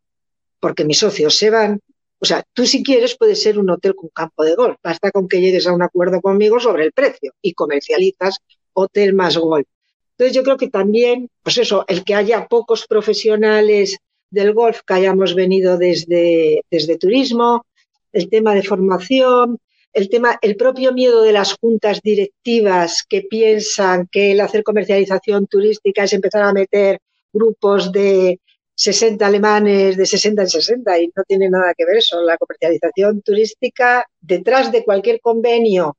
porque 0.59 0.83
mis 0.83 0.99
socios 0.99 1.37
se 1.37 1.49
van, 1.49 1.79
o 2.19 2.25
sea, 2.25 2.43
tú 2.53 2.65
si 2.65 2.83
quieres 2.83 3.15
puedes 3.15 3.41
ser 3.41 3.59
un 3.59 3.69
hotel 3.69 3.95
con 3.95 4.09
campo 4.09 4.43
de 4.43 4.55
golf. 4.55 4.77
Basta 4.83 5.11
con 5.11 5.27
que 5.27 5.39
llegues 5.39 5.67
a 5.67 5.73
un 5.73 5.83
acuerdo 5.83 6.19
conmigo 6.21 6.59
sobre 6.59 6.83
el 6.83 6.91
precio 6.91 7.33
y 7.41 7.53
comercializas 7.53 8.39
hotel 8.73 9.13
más 9.13 9.37
golf. 9.37 9.67
Entonces 10.11 10.35
yo 10.35 10.43
creo 10.43 10.57
que 10.57 10.69
también, 10.69 11.29
pues 11.43 11.59
eso, 11.59 11.85
el 11.87 12.03
que 12.03 12.15
haya 12.15 12.47
pocos 12.47 12.87
profesionales 12.87 13.97
del 14.31 14.53
golf 14.53 14.81
que 14.85 14.95
hayamos 14.95 15.35
venido 15.35 15.77
desde, 15.77 16.63
desde 16.71 16.97
turismo, 16.97 17.65
el 18.11 18.29
tema 18.29 18.55
de 18.55 18.63
formación, 18.63 19.59
el 19.93 20.09
tema, 20.09 20.39
el 20.41 20.55
propio 20.55 20.91
miedo 20.93 21.21
de 21.21 21.33
las 21.33 21.53
juntas 21.53 22.01
directivas 22.01 23.03
que 23.07 23.21
piensan 23.21 24.07
que 24.11 24.31
el 24.31 24.41
hacer 24.41 24.63
comercialización 24.63 25.45
turística 25.45 26.03
es 26.03 26.13
empezar 26.13 26.43
a 26.43 26.53
meter 26.53 26.99
grupos 27.31 27.91
de 27.91 28.39
60 28.77 29.25
alemanes 29.25 29.97
de 29.97 30.05
60 30.05 30.43
en 30.43 30.49
60 30.49 30.99
y 30.99 31.07
no 31.15 31.23
tiene 31.27 31.49
nada 31.49 31.73
que 31.75 31.83
ver 31.83 31.97
eso. 31.97 32.21
La 32.21 32.37
comercialización 32.37 33.21
turística, 33.23 34.05
detrás 34.21 34.71
de 34.71 34.83
cualquier 34.85 35.19
convenio 35.19 35.97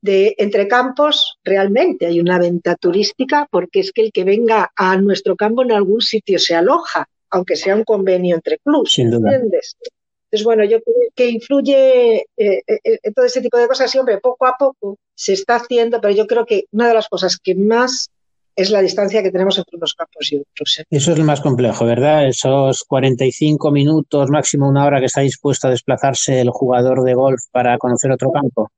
de 0.00 0.36
entre 0.38 0.68
campos, 0.68 1.38
realmente 1.42 2.06
hay 2.06 2.20
una 2.20 2.38
venta 2.38 2.76
turística 2.76 3.48
porque 3.50 3.80
es 3.80 3.90
que 3.90 4.02
el 4.02 4.12
que 4.12 4.22
venga 4.22 4.70
a 4.76 4.96
nuestro 4.96 5.34
campo 5.34 5.62
en 5.62 5.72
algún 5.72 6.00
sitio 6.02 6.38
se 6.38 6.54
aloja, 6.54 7.08
aunque 7.30 7.56
sea 7.56 7.74
un 7.74 7.84
convenio 7.84 8.36
entre 8.36 8.58
clubes, 8.58 8.96
¿entiendes? 8.96 9.76
Entonces, 9.80 10.44
bueno, 10.44 10.64
yo 10.64 10.80
creo 10.82 10.96
que 11.16 11.28
influye 11.30 12.26
eh, 12.36 12.62
eh, 12.66 12.80
eh, 12.84 13.12
todo 13.12 13.24
ese 13.24 13.40
tipo 13.40 13.58
de 13.58 13.66
cosas, 13.66 13.90
siempre 13.90 14.18
poco 14.18 14.46
a 14.46 14.56
poco 14.56 14.98
se 15.14 15.32
está 15.32 15.56
haciendo, 15.56 16.00
pero 16.00 16.14
yo 16.14 16.26
creo 16.26 16.46
que 16.46 16.66
una 16.70 16.86
de 16.88 16.94
las 16.94 17.08
cosas 17.08 17.38
que 17.38 17.56
más 17.56 18.10
es 18.56 18.70
la 18.70 18.80
distancia 18.80 19.22
que 19.22 19.30
tenemos 19.30 19.58
entre 19.58 19.76
unos 19.76 19.94
campos 19.94 20.32
y 20.32 20.36
otros. 20.36 20.78
¿eh? 20.78 20.84
Eso 20.90 21.12
es 21.12 21.18
lo 21.18 21.24
más 21.24 21.40
complejo, 21.40 21.84
¿verdad? 21.84 22.26
Esos 22.26 22.84
45 22.84 23.70
minutos, 23.70 24.30
máximo 24.30 24.68
una 24.68 24.84
hora 24.84 25.00
que 25.00 25.06
está 25.06 25.20
dispuesto 25.20 25.68
a 25.68 25.70
desplazarse 25.70 26.40
el 26.40 26.50
jugador 26.50 27.02
de 27.02 27.14
golf 27.14 27.42
para 27.50 27.76
conocer 27.78 28.10
otro 28.12 28.30
campo. 28.30 28.70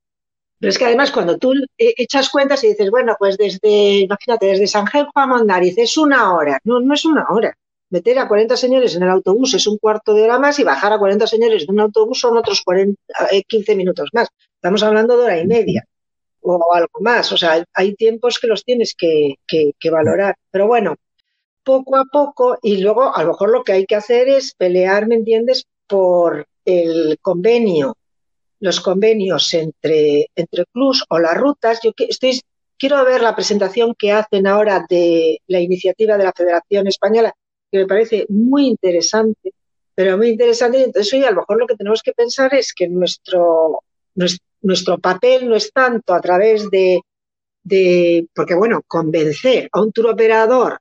Pero 0.59 0.71
es 0.71 0.79
que 0.79 0.85
además 0.85 1.11
cuando 1.11 1.37
tú 1.37 1.53
eh, 1.77 1.93
echas 1.97 2.29
cuentas 2.29 2.63
y 2.63 2.69
dices, 2.69 2.89
bueno, 2.89 3.15
pues 3.19 3.37
desde, 3.37 3.99
imagínate, 3.99 4.47
desde 4.47 4.65
San 4.65 4.87
Genjo 4.87 5.11
a 5.13 5.27
Mondariz 5.27 5.77
es 5.77 5.97
una 5.97 6.33
hora. 6.33 6.59
No, 6.63 6.79
no 6.79 6.93
es 6.95 7.05
una 7.05 7.27
hora. 7.29 7.55
Meter 7.89 8.19
a 8.19 8.27
40 8.27 8.57
señores 8.57 8.95
en 8.95 9.03
el 9.03 9.09
autobús 9.09 9.53
es 9.53 9.67
un 9.67 9.77
cuarto 9.77 10.13
de 10.13 10.23
hora 10.23 10.39
más 10.39 10.59
y 10.59 10.63
bajar 10.63 10.91
a 10.91 10.99
40 10.99 11.27
señores 11.27 11.65
de 11.65 11.71
un 11.71 11.79
autobús 11.79 12.19
son 12.19 12.35
otros 12.35 12.61
40, 12.63 12.99
15 13.47 13.71
eh, 13.71 13.75
minutos 13.75 14.09
más. 14.13 14.27
Estamos 14.55 14.81
hablando 14.83 15.17
de 15.17 15.23
hora 15.23 15.39
y 15.39 15.47
media 15.47 15.87
o 16.55 16.73
algo 16.73 16.99
más. 17.01 17.31
O 17.31 17.37
sea, 17.37 17.63
hay 17.73 17.95
tiempos 17.95 18.39
que 18.39 18.47
los 18.47 18.63
tienes 18.63 18.95
que, 18.95 19.35
que, 19.47 19.89
valorar. 19.89 20.35
Pero 20.51 20.67
bueno, 20.67 20.95
poco 21.63 21.97
a 21.97 22.05
poco 22.05 22.57
y 22.61 22.77
luego 22.77 23.15
a 23.15 23.23
lo 23.23 23.29
mejor 23.29 23.49
lo 23.51 23.63
que 23.63 23.73
hay 23.73 23.85
que 23.85 23.95
hacer 23.95 24.29
es 24.29 24.53
pelear, 24.55 25.07
¿me 25.07 25.15
entiendes?, 25.15 25.65
por 25.87 26.47
el 26.65 27.17
convenio, 27.21 27.95
los 28.59 28.81
convenios 28.81 29.53
entre, 29.53 30.27
entre 30.35 30.65
clubs 30.65 31.03
o 31.09 31.19
las 31.19 31.37
rutas. 31.37 31.79
Yo 31.83 31.91
estoy, 31.97 32.41
quiero 32.77 33.03
ver 33.05 33.21
la 33.21 33.35
presentación 33.35 33.95
que 33.97 34.11
hacen 34.11 34.47
ahora 34.47 34.85
de 34.89 35.39
la 35.47 35.59
iniciativa 35.59 36.17
de 36.17 36.23
la 36.25 36.33
Federación 36.35 36.87
Española, 36.87 37.33
que 37.71 37.79
me 37.79 37.87
parece 37.87 38.25
muy 38.29 38.67
interesante, 38.67 39.53
pero 39.95 40.17
muy 40.17 40.29
interesante. 40.29 40.83
Entonces, 40.83 41.13
hoy 41.13 41.23
a 41.23 41.31
lo 41.31 41.37
mejor 41.37 41.57
lo 41.57 41.67
que 41.67 41.75
tenemos 41.75 42.01
que 42.01 42.13
pensar 42.13 42.53
es 42.53 42.73
que 42.73 42.87
nuestro, 42.87 43.81
nuestro 44.15 44.46
nuestro 44.61 44.97
papel 44.97 45.47
no 45.47 45.55
es 45.55 45.71
tanto 45.71 46.13
a 46.13 46.21
través 46.21 46.69
de, 46.69 47.01
de, 47.63 48.27
porque 48.33 48.55
bueno, 48.55 48.81
convencer 48.87 49.69
a 49.71 49.81
un 49.81 49.91
tour 49.91 50.07
operador 50.07 50.79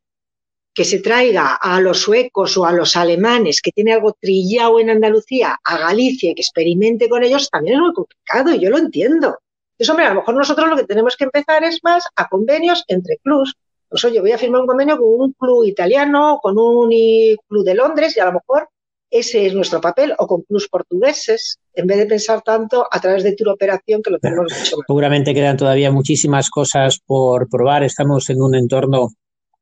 que 0.77 0.85
se 0.85 1.01
traiga 1.01 1.55
a 1.55 1.81
los 1.81 2.01
suecos 2.01 2.57
o 2.59 2.67
a 2.67 2.73
los 2.73 2.97
alemanes 2.97 3.62
que 3.62 3.73
tiene 3.73 3.95
algo 3.95 4.15
trillado 4.21 4.79
en 4.79 4.91
Andalucía 4.91 5.59
a 5.65 5.79
Galicia 5.79 6.31
y 6.31 6.35
que 6.35 6.43
experimente 6.43 7.09
con 7.09 7.25
ellos 7.25 7.49
también 7.49 7.77
es 7.77 7.81
muy 7.81 7.95
complicado 7.95 8.55
y 8.55 8.61
yo 8.61 8.69
lo 8.69 8.77
entiendo. 8.77 9.39
Entonces, 9.73 9.91
hombre, 9.91 10.05
a 10.07 10.11
lo 10.11 10.21
mejor 10.21 10.35
nosotros 10.35 10.69
lo 10.69 10.77
que 10.77 10.85
tenemos 10.85 11.17
que 11.17 11.25
empezar 11.25 11.65
es 11.65 11.81
más 11.83 12.05
a 12.15 12.29
convenios 12.29 12.85
entre 12.89 13.17
clubs. 13.19 13.55
Pues 13.89 14.05
oye, 14.05 14.21
voy 14.21 14.33
a 14.33 14.39
firmar 14.39 14.61
un 14.61 14.67
convenio 14.67 14.99
con 14.99 15.09
un 15.09 15.33
club 15.33 15.65
italiano, 15.65 16.41
con 16.43 16.59
un 16.59 16.91
club 17.49 17.65
de 17.65 17.75
Londres 17.75 18.15
y 18.15 18.21
a 18.21 18.27
lo 18.27 18.33
mejor 18.35 18.69
ese 19.11 19.47
es 19.47 19.55
nuestro 19.55 19.81
papel, 19.81 20.14
o 20.19 20.27
con 20.27 20.42
plus 20.42 20.69
portugueses, 20.69 21.59
en 21.75 21.87
vez 21.87 21.99
de 21.99 22.07
pensar 22.07 22.42
tanto 22.42 22.87
a 22.90 23.01
través 23.01 23.23
de 23.23 23.35
tour 23.35 23.51
operación 23.51 24.03
que 24.03 24.11
lo 24.11 24.19
tenemos 24.19 24.53
mucho 24.53 24.77
Seguramente 24.87 25.35
quedan 25.35 25.57
todavía 25.57 25.90
muchísimas 25.92 26.51
cosas 26.51 26.99
por 27.05 27.49
probar. 27.49 27.85
Estamos 27.85 28.29
en 28.31 28.42
un 28.42 28.55
entorno 28.55 29.11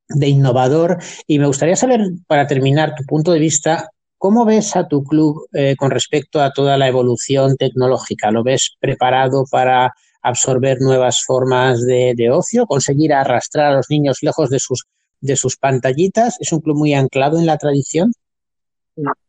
de 0.08 0.28
innovador 0.28 0.98
y 1.26 1.38
me 1.38 1.46
gustaría 1.46 1.76
saber, 1.76 2.00
para 2.26 2.46
terminar, 2.46 2.94
tu 2.94 3.04
punto 3.04 3.32
de 3.32 3.38
vista. 3.38 3.90
¿Cómo 4.16 4.46
ves 4.46 4.74
a 4.76 4.88
tu 4.88 5.04
club 5.04 5.46
eh, 5.52 5.76
con 5.76 5.90
respecto 5.90 6.40
a 6.40 6.52
toda 6.52 6.78
la 6.78 6.88
evolución 6.88 7.56
tecnológica? 7.56 8.30
¿Lo 8.30 8.42
ves 8.42 8.74
preparado 8.80 9.44
para 9.50 9.92
absorber 10.22 10.78
nuevas 10.80 11.22
formas 11.22 11.84
de, 11.84 12.14
de 12.16 12.30
ocio, 12.30 12.66
conseguir 12.66 13.12
arrastrar 13.12 13.72
a 13.72 13.76
los 13.76 13.90
niños 13.90 14.18
lejos 14.22 14.48
de 14.48 14.58
sus, 14.58 14.84
de 15.20 15.36
sus 15.36 15.58
pantallitas? 15.58 16.38
¿Es 16.40 16.52
un 16.52 16.60
club 16.60 16.78
muy 16.78 16.94
anclado 16.94 17.38
en 17.38 17.44
la 17.44 17.58
tradición? 17.58 18.12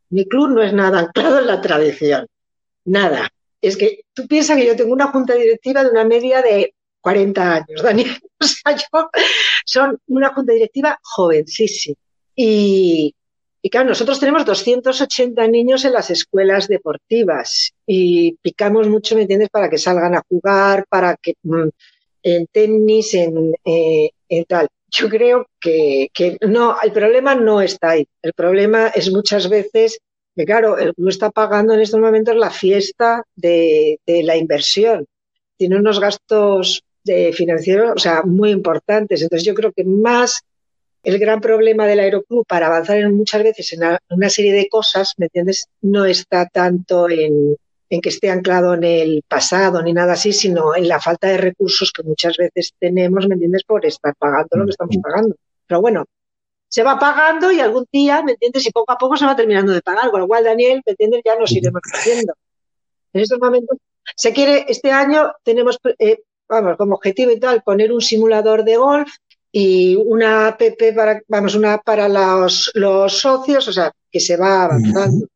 Mi 0.09 0.25
club 0.25 0.49
no 0.49 0.61
es 0.61 0.73
nada 0.73 0.99
anclado 0.99 1.39
en 1.39 1.47
la 1.47 1.61
tradición, 1.61 2.27
nada. 2.85 3.29
Es 3.61 3.77
que 3.77 4.01
tú 4.13 4.27
piensas 4.27 4.57
que 4.57 4.65
yo 4.65 4.75
tengo 4.75 4.93
una 4.93 5.07
junta 5.07 5.33
directiva 5.33 5.83
de 5.83 5.89
una 5.89 6.03
media 6.03 6.41
de 6.41 6.73
40 7.01 7.53
años, 7.53 7.83
Daniel. 7.83 8.11
O 8.37 8.45
sea, 8.45 8.75
yo 8.75 9.09
son 9.65 9.97
una 10.07 10.33
junta 10.33 10.51
directiva 10.51 10.99
jovencísima. 11.01 11.95
Y, 12.35 13.15
y 13.61 13.69
claro, 13.69 13.89
nosotros 13.89 14.19
tenemos 14.19 14.45
280 14.45 15.47
niños 15.47 15.85
en 15.85 15.93
las 15.93 16.11
escuelas 16.11 16.67
deportivas 16.67 17.71
y 17.87 18.33
picamos 18.41 18.89
mucho, 18.89 19.15
¿me 19.15 19.21
entiendes?, 19.21 19.49
para 19.49 19.69
que 19.69 19.77
salgan 19.77 20.15
a 20.15 20.23
jugar, 20.27 20.85
para 20.89 21.15
que 21.15 21.35
mm, 21.43 21.69
en 22.23 22.47
tenis, 22.47 23.13
en, 23.13 23.53
eh, 23.63 24.09
en 24.27 24.45
tal 24.45 24.67
yo 24.89 25.09
creo 25.09 25.47
que, 25.59 26.09
no, 26.41 26.75
el 26.81 26.91
problema 26.91 27.35
no 27.35 27.61
está 27.61 27.91
ahí. 27.91 28.07
El 28.21 28.33
problema 28.33 28.87
es 28.87 29.11
muchas 29.11 29.49
veces 29.49 29.99
que, 30.35 30.45
claro, 30.45 30.75
club 30.75 31.09
está 31.09 31.31
pagando 31.31 31.73
en 31.73 31.81
estos 31.81 31.99
momentos 31.99 32.35
la 32.35 32.49
fiesta 32.49 33.23
de, 33.35 33.99
la 34.05 34.37
inversión. 34.37 35.05
Tiene 35.57 35.77
unos 35.77 35.99
gastos 35.99 36.83
de 37.03 37.31
financieros, 37.33 37.93
o 37.95 37.99
sea, 37.99 38.23
muy 38.23 38.51
importantes. 38.51 39.21
Entonces, 39.21 39.45
yo 39.45 39.53
creo 39.53 39.71
que 39.71 39.83
más 39.83 40.41
el 41.03 41.19
gran 41.19 41.39
problema 41.39 41.85
del 41.85 41.99
aeroclub 41.99 42.45
para 42.47 42.67
avanzar 42.67 42.97
en 42.97 43.15
muchas 43.15 43.43
veces 43.43 43.73
en 43.73 43.81
una 44.09 44.29
serie 44.29 44.53
de 44.53 44.67
cosas, 44.67 45.13
¿me 45.17 45.27
entiendes? 45.27 45.67
No 45.81 46.05
está 46.05 46.47
tanto 46.47 47.09
en, 47.09 47.55
en 47.95 48.01
que 48.01 48.09
esté 48.09 48.29
anclado 48.29 48.73
en 48.73 48.83
el 48.83 49.23
pasado 49.27 49.81
ni 49.81 49.93
nada 49.93 50.13
así, 50.13 50.33
sino 50.33 50.75
en 50.75 50.87
la 50.87 50.99
falta 50.99 51.27
de 51.27 51.37
recursos 51.37 51.91
que 51.91 52.03
muchas 52.03 52.35
veces 52.37 52.73
tenemos, 52.77 53.27
¿me 53.27 53.35
entiendes?, 53.35 53.63
por 53.63 53.85
estar 53.85 54.13
pagando 54.17 54.57
lo 54.57 54.65
que 54.65 54.71
estamos 54.71 54.97
pagando. 55.01 55.35
Pero 55.65 55.81
bueno, 55.81 56.05
se 56.67 56.83
va 56.83 56.99
pagando 56.99 57.51
y 57.51 57.61
algún 57.61 57.85
día, 57.91 58.21
¿me 58.21 58.33
entiendes?, 58.33 58.67
y 58.67 58.71
poco 58.71 58.91
a 58.91 58.97
poco 58.97 59.15
se 59.15 59.25
va 59.25 59.35
terminando 59.35 59.71
de 59.71 59.81
pagar, 59.81 60.11
con 60.11 60.19
lo 60.19 60.27
cual, 60.27 60.43
Daniel, 60.43 60.81
¿me 60.85 60.91
entiendes?, 60.91 61.21
ya 61.23 61.39
nos 61.39 61.51
iremos 61.53 61.81
haciendo. 61.93 62.33
En 63.13 63.21
estos 63.21 63.39
momentos, 63.39 63.77
se 64.15 64.33
quiere, 64.33 64.65
este 64.67 64.91
año 64.91 65.31
tenemos, 65.43 65.79
eh, 65.97 66.19
vamos, 66.49 66.75
como 66.77 66.95
objetivo 66.95 67.31
y 67.31 67.39
tal, 67.39 67.63
poner 67.63 67.93
un 67.93 68.01
simulador 68.01 68.65
de 68.65 68.75
golf 68.75 69.09
y 69.53 69.95
una 69.95 70.47
app 70.47 70.61
para, 70.93 71.21
vamos, 71.29 71.55
una 71.55 71.77
para 71.77 72.09
los, 72.09 72.71
los 72.73 73.17
socios, 73.17 73.65
o 73.69 73.71
sea, 73.71 73.93
que 74.11 74.19
se 74.19 74.35
va 74.35 74.65
avanzando 74.65 75.27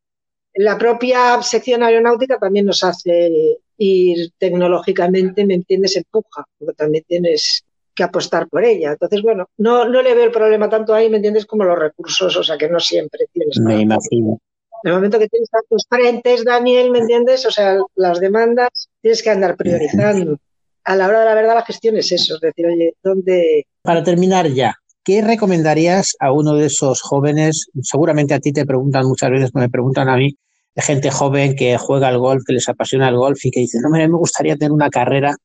la 0.59 0.77
propia 0.77 1.41
sección 1.41 1.83
aeronáutica 1.83 2.37
también 2.37 2.65
nos 2.65 2.83
hace 2.83 3.59
ir 3.77 4.31
tecnológicamente, 4.37 5.45
¿me 5.45 5.53
entiendes? 5.53 5.95
Empuja, 5.95 6.43
porque 6.57 6.73
también 6.73 7.05
tienes 7.07 7.63
que 7.95 8.03
apostar 8.03 8.49
por 8.49 8.65
ella. 8.65 8.91
Entonces, 8.91 9.21
bueno, 9.21 9.45
no, 9.57 9.87
no 9.87 10.01
le 10.01 10.13
veo 10.13 10.25
el 10.25 10.31
problema 10.31 10.67
tanto 10.67 10.93
ahí, 10.93 11.09
¿me 11.09 11.15
entiendes? 11.15 11.45
Como 11.45 11.63
los 11.63 11.79
recursos, 11.79 12.35
o 12.35 12.43
sea, 12.43 12.57
que 12.57 12.67
no 12.67 12.77
siempre 12.81 13.21
tienes. 13.31 13.57
Me 13.61 13.79
imagino. 13.79 14.37
En 14.83 14.89
el 14.89 14.93
momento 14.95 15.17
que 15.17 15.29
tienes 15.29 15.49
tantos 15.49 15.85
frentes, 15.87 16.43
Daniel, 16.43 16.91
¿me 16.91 16.99
entiendes? 16.99 17.45
O 17.45 17.51
sea, 17.51 17.77
las 17.95 18.19
demandas 18.19 18.89
tienes 19.01 19.23
que 19.23 19.29
andar 19.29 19.55
priorizando. 19.55 20.35
A 20.83 20.95
la 20.97 21.07
hora 21.07 21.21
de 21.21 21.25
la 21.25 21.35
verdad, 21.35 21.55
la 21.55 21.65
gestión 21.65 21.95
es 21.95 22.11
eso, 22.11 22.35
es 22.35 22.41
decir, 22.41 22.65
oye, 22.65 22.95
¿dónde...? 23.01 23.65
Para 23.81 24.03
terminar 24.03 24.47
ya, 24.47 24.75
¿qué 25.05 25.21
recomendarías 25.21 26.17
a 26.19 26.33
uno 26.33 26.55
de 26.55 26.65
esos 26.65 27.01
jóvenes? 27.01 27.67
Seguramente 27.81 28.33
a 28.33 28.39
ti 28.39 28.51
te 28.51 28.65
preguntan 28.65 29.05
muchas 29.05 29.29
veces, 29.29 29.55
me 29.55 29.69
preguntan 29.69 30.09
a 30.09 30.17
mí, 30.17 30.35
gente 30.81 31.11
joven 31.11 31.55
que 31.55 31.77
juega 31.77 32.07
al 32.07 32.17
golf, 32.17 32.43
que 32.45 32.53
les 32.53 32.69
apasiona 32.69 33.09
el 33.09 33.17
golf 33.17 33.43
y 33.45 33.51
que 33.51 33.61
dice, 33.61 33.79
no, 33.81 33.89
me 33.89 34.07
gustaría 34.07 34.55
tener 34.55 34.71
una 34.71 34.89
carrera 34.89 35.35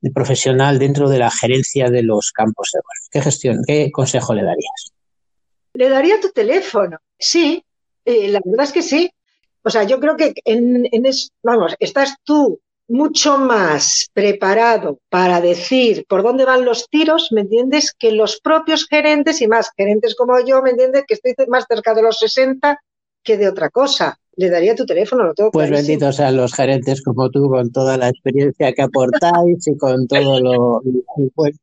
de 0.00 0.10
profesional 0.10 0.78
dentro 0.78 1.08
de 1.08 1.18
la 1.18 1.30
gerencia 1.30 1.88
de 1.88 2.02
los 2.02 2.30
campos 2.32 2.70
de 2.72 2.80
golf. 2.80 3.08
¿Qué 3.10 3.22
gestión, 3.22 3.62
qué 3.66 3.90
consejo 3.90 4.34
le 4.34 4.42
darías? 4.42 4.92
Le 5.74 5.88
daría 5.88 6.20
tu 6.20 6.30
teléfono, 6.30 6.98
sí, 7.18 7.64
eh, 8.04 8.28
la 8.28 8.40
verdad 8.44 8.66
es 8.66 8.72
que 8.72 8.82
sí. 8.82 9.10
O 9.62 9.70
sea, 9.70 9.84
yo 9.84 9.98
creo 9.98 10.16
que 10.16 10.34
en, 10.44 10.86
en 10.92 11.04
vamos, 11.42 11.74
estás 11.80 12.16
tú 12.22 12.60
mucho 12.86 13.38
más 13.38 14.10
preparado 14.12 14.98
para 15.08 15.40
decir 15.40 16.04
por 16.06 16.22
dónde 16.22 16.44
van 16.44 16.64
los 16.64 16.88
tiros, 16.88 17.32
¿me 17.32 17.42
entiendes? 17.42 17.94
Que 17.98 18.12
los 18.12 18.40
propios 18.40 18.86
gerentes 18.86 19.40
y 19.40 19.48
más 19.48 19.70
gerentes 19.76 20.14
como 20.14 20.38
yo, 20.44 20.60
¿me 20.62 20.70
entiendes? 20.70 21.04
Que 21.06 21.14
estoy 21.14 21.34
más 21.48 21.64
cerca 21.66 21.94
de 21.94 22.02
los 22.02 22.18
60 22.18 22.78
que 23.22 23.38
de 23.38 23.48
otra 23.48 23.70
cosa. 23.70 24.18
Le 24.36 24.50
daría 24.50 24.74
tu 24.74 24.84
teléfono, 24.84 25.24
lo 25.24 25.34
tengo 25.34 25.50
Pues 25.52 25.70
benditos 25.70 26.16
sean 26.16 26.36
los 26.36 26.54
gerentes 26.54 27.02
como 27.02 27.30
tú, 27.30 27.48
con 27.48 27.70
toda 27.70 27.96
la 27.96 28.08
experiencia 28.08 28.72
que 28.72 28.82
aportáis 28.82 29.66
y 29.66 29.76
con 29.76 30.06
todo 30.08 30.40
lo. 30.40 30.82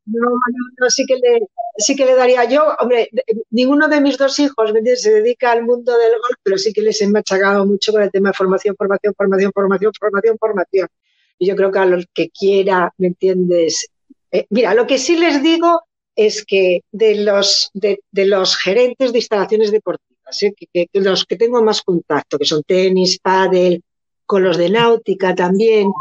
No, 0.06 0.30
no, 0.78 0.90
sí 0.90 1.06
que 1.06 1.16
le, 1.16 1.48
sí 1.78 1.96
que 1.96 2.06
le 2.06 2.16
daría 2.16 2.46
yo. 2.46 2.64
Hombre, 2.80 3.10
ninguno 3.50 3.88
de 3.88 4.00
mis 4.00 4.18
dos 4.18 4.40
hijos 4.40 4.74
¿me 4.74 4.96
se 4.96 5.12
dedica 5.12 5.52
al 5.52 5.64
mundo 5.64 5.98
del 5.98 6.12
golf, 6.12 6.38
pero 6.44 6.58
sí 6.58 6.72
que 6.72 6.82
les 6.82 7.02
he 7.02 7.08
machacado 7.08 7.66
mucho 7.66 7.92
con 7.92 8.04
el 8.04 8.12
tema 8.12 8.30
de 8.30 8.34
formación, 8.34 8.76
formación, 8.78 9.14
formación, 9.16 9.52
formación, 9.54 9.92
formación, 10.00 10.38
formación. 10.38 10.88
Y 11.40 11.48
yo 11.48 11.56
creo 11.56 11.72
que 11.72 11.80
a 11.80 11.86
los 11.86 12.06
que 12.14 12.30
quiera, 12.30 12.94
¿me 12.98 13.08
entiendes? 13.08 13.88
Eh, 14.32 14.46
mira, 14.50 14.74
lo 14.74 14.88
que 14.88 14.98
sí 14.98 15.18
les 15.18 15.44
digo 15.44 15.82
es 16.16 16.46
que 16.46 16.82
de 16.92 17.16
los, 17.16 17.70
de, 17.74 18.02
de 18.12 18.26
los 18.26 18.58
gerentes 18.58 19.12
de 19.12 19.20
instalaciones 19.20 19.72
deportivas, 19.72 20.11
que, 20.39 20.88
los 20.94 21.26
que 21.26 21.36
tengo 21.36 21.62
más 21.62 21.82
contacto, 21.82 22.38
que 22.38 22.46
son 22.46 22.63
tenis, 22.63 23.20
pádel, 23.20 23.84
con 24.26 24.44
los 24.44 24.58
de 24.58 24.70
náutica 24.70 25.36
también, 25.36 25.91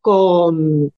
con, 0.00 0.92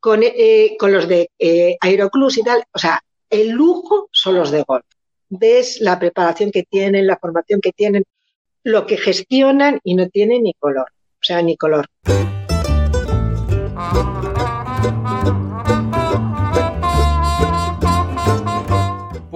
con, 0.00 0.22
eh, 0.22 0.76
los 0.80 1.08
de 1.08 1.30
eh, 1.38 1.76
aeroclubs 1.80 2.38
y 2.38 2.42
tal. 2.42 2.64
O 2.72 2.78
sea, 2.78 3.02
el 3.28 3.50
lujo 3.50 4.08
son 4.12 4.36
los 4.36 4.50
de 4.50 4.62
golf. 4.62 4.84
Ves 5.28 5.80
la 5.80 5.98
preparación 5.98 6.50
que 6.50 6.62
tienen, 6.62 7.06
la 7.06 7.18
formación 7.18 7.60
que 7.60 7.72
tienen, 7.72 8.04
lo 8.62 8.86
que 8.86 8.96
gestionan 8.96 9.80
y 9.82 9.94
no 9.94 10.08
tienen 10.08 10.44
ni 10.44 10.54
color. 10.54 10.86
O 11.14 11.24
sea, 11.24 11.42
ni 11.42 11.56
color. 11.56 11.86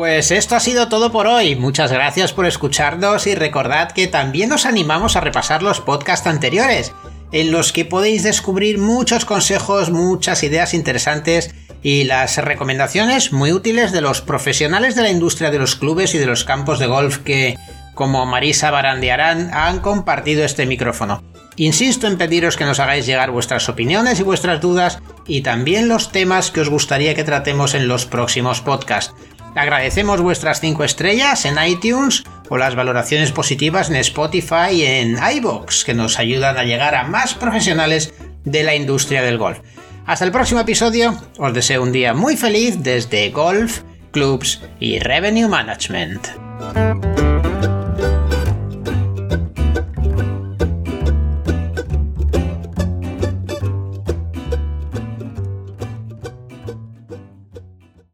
Pues 0.06 0.30
esto 0.30 0.54
ha 0.54 0.60
sido 0.60 0.88
todo 0.88 1.10
por 1.10 1.26
hoy. 1.26 1.56
Muchas 1.56 1.90
gracias 1.90 2.32
por 2.32 2.46
escucharnos 2.46 3.26
y 3.26 3.34
recordad 3.34 3.90
que 3.90 4.06
también 4.06 4.52
os 4.52 4.64
animamos 4.64 5.16
a 5.16 5.20
repasar 5.20 5.64
los 5.64 5.80
podcasts 5.80 6.28
anteriores, 6.28 6.92
en 7.32 7.50
los 7.50 7.72
que 7.72 7.84
podéis 7.84 8.22
descubrir 8.22 8.78
muchos 8.78 9.24
consejos, 9.24 9.90
muchas 9.90 10.44
ideas 10.44 10.74
interesantes 10.74 11.52
y 11.82 12.04
las 12.04 12.36
recomendaciones 12.36 13.32
muy 13.32 13.50
útiles 13.50 13.90
de 13.90 14.00
los 14.00 14.20
profesionales 14.20 14.94
de 14.94 15.02
la 15.02 15.10
industria 15.10 15.50
de 15.50 15.58
los 15.58 15.74
clubes 15.74 16.14
y 16.14 16.18
de 16.18 16.26
los 16.26 16.44
campos 16.44 16.78
de 16.78 16.86
golf 16.86 17.18
que, 17.18 17.56
como 17.94 18.26
Marisa 18.26 18.70
Barandiarán, 18.70 19.50
han 19.52 19.80
compartido 19.80 20.44
este 20.44 20.66
micrófono. 20.66 21.24
Insisto 21.56 22.06
en 22.06 22.16
pediros 22.16 22.56
que 22.56 22.64
nos 22.64 22.78
hagáis 22.78 23.06
llegar 23.06 23.32
vuestras 23.32 23.68
opiniones 23.68 24.20
y 24.20 24.22
vuestras 24.22 24.60
dudas 24.60 25.00
y 25.26 25.40
también 25.40 25.88
los 25.88 26.12
temas 26.12 26.52
que 26.52 26.60
os 26.60 26.68
gustaría 26.68 27.16
que 27.16 27.24
tratemos 27.24 27.74
en 27.74 27.88
los 27.88 28.06
próximos 28.06 28.60
podcasts. 28.60 29.12
Agradecemos 29.56 30.20
vuestras 30.20 30.60
5 30.60 30.84
estrellas 30.84 31.46
en 31.46 31.56
iTunes 31.66 32.24
o 32.50 32.58
las 32.58 32.74
valoraciones 32.74 33.32
positivas 33.32 33.88
en 33.88 33.96
Spotify 33.96 34.72
y 34.72 34.84
en 34.84 35.16
iBox 35.16 35.84
que 35.84 35.94
nos 35.94 36.18
ayudan 36.18 36.58
a 36.58 36.64
llegar 36.64 36.94
a 36.94 37.04
más 37.04 37.32
profesionales 37.32 38.12
de 38.44 38.62
la 38.62 38.74
industria 38.74 39.22
del 39.22 39.38
golf. 39.38 39.60
Hasta 40.04 40.26
el 40.26 40.30
próximo 40.30 40.60
episodio, 40.60 41.18
os 41.38 41.54
deseo 41.54 41.82
un 41.82 41.90
día 41.90 42.12
muy 42.12 42.36
feliz 42.36 42.76
desde 42.82 43.30
Golf, 43.30 43.80
Clubs 44.12 44.60
y 44.78 44.98
Revenue 44.98 45.48
Management. 45.48 47.25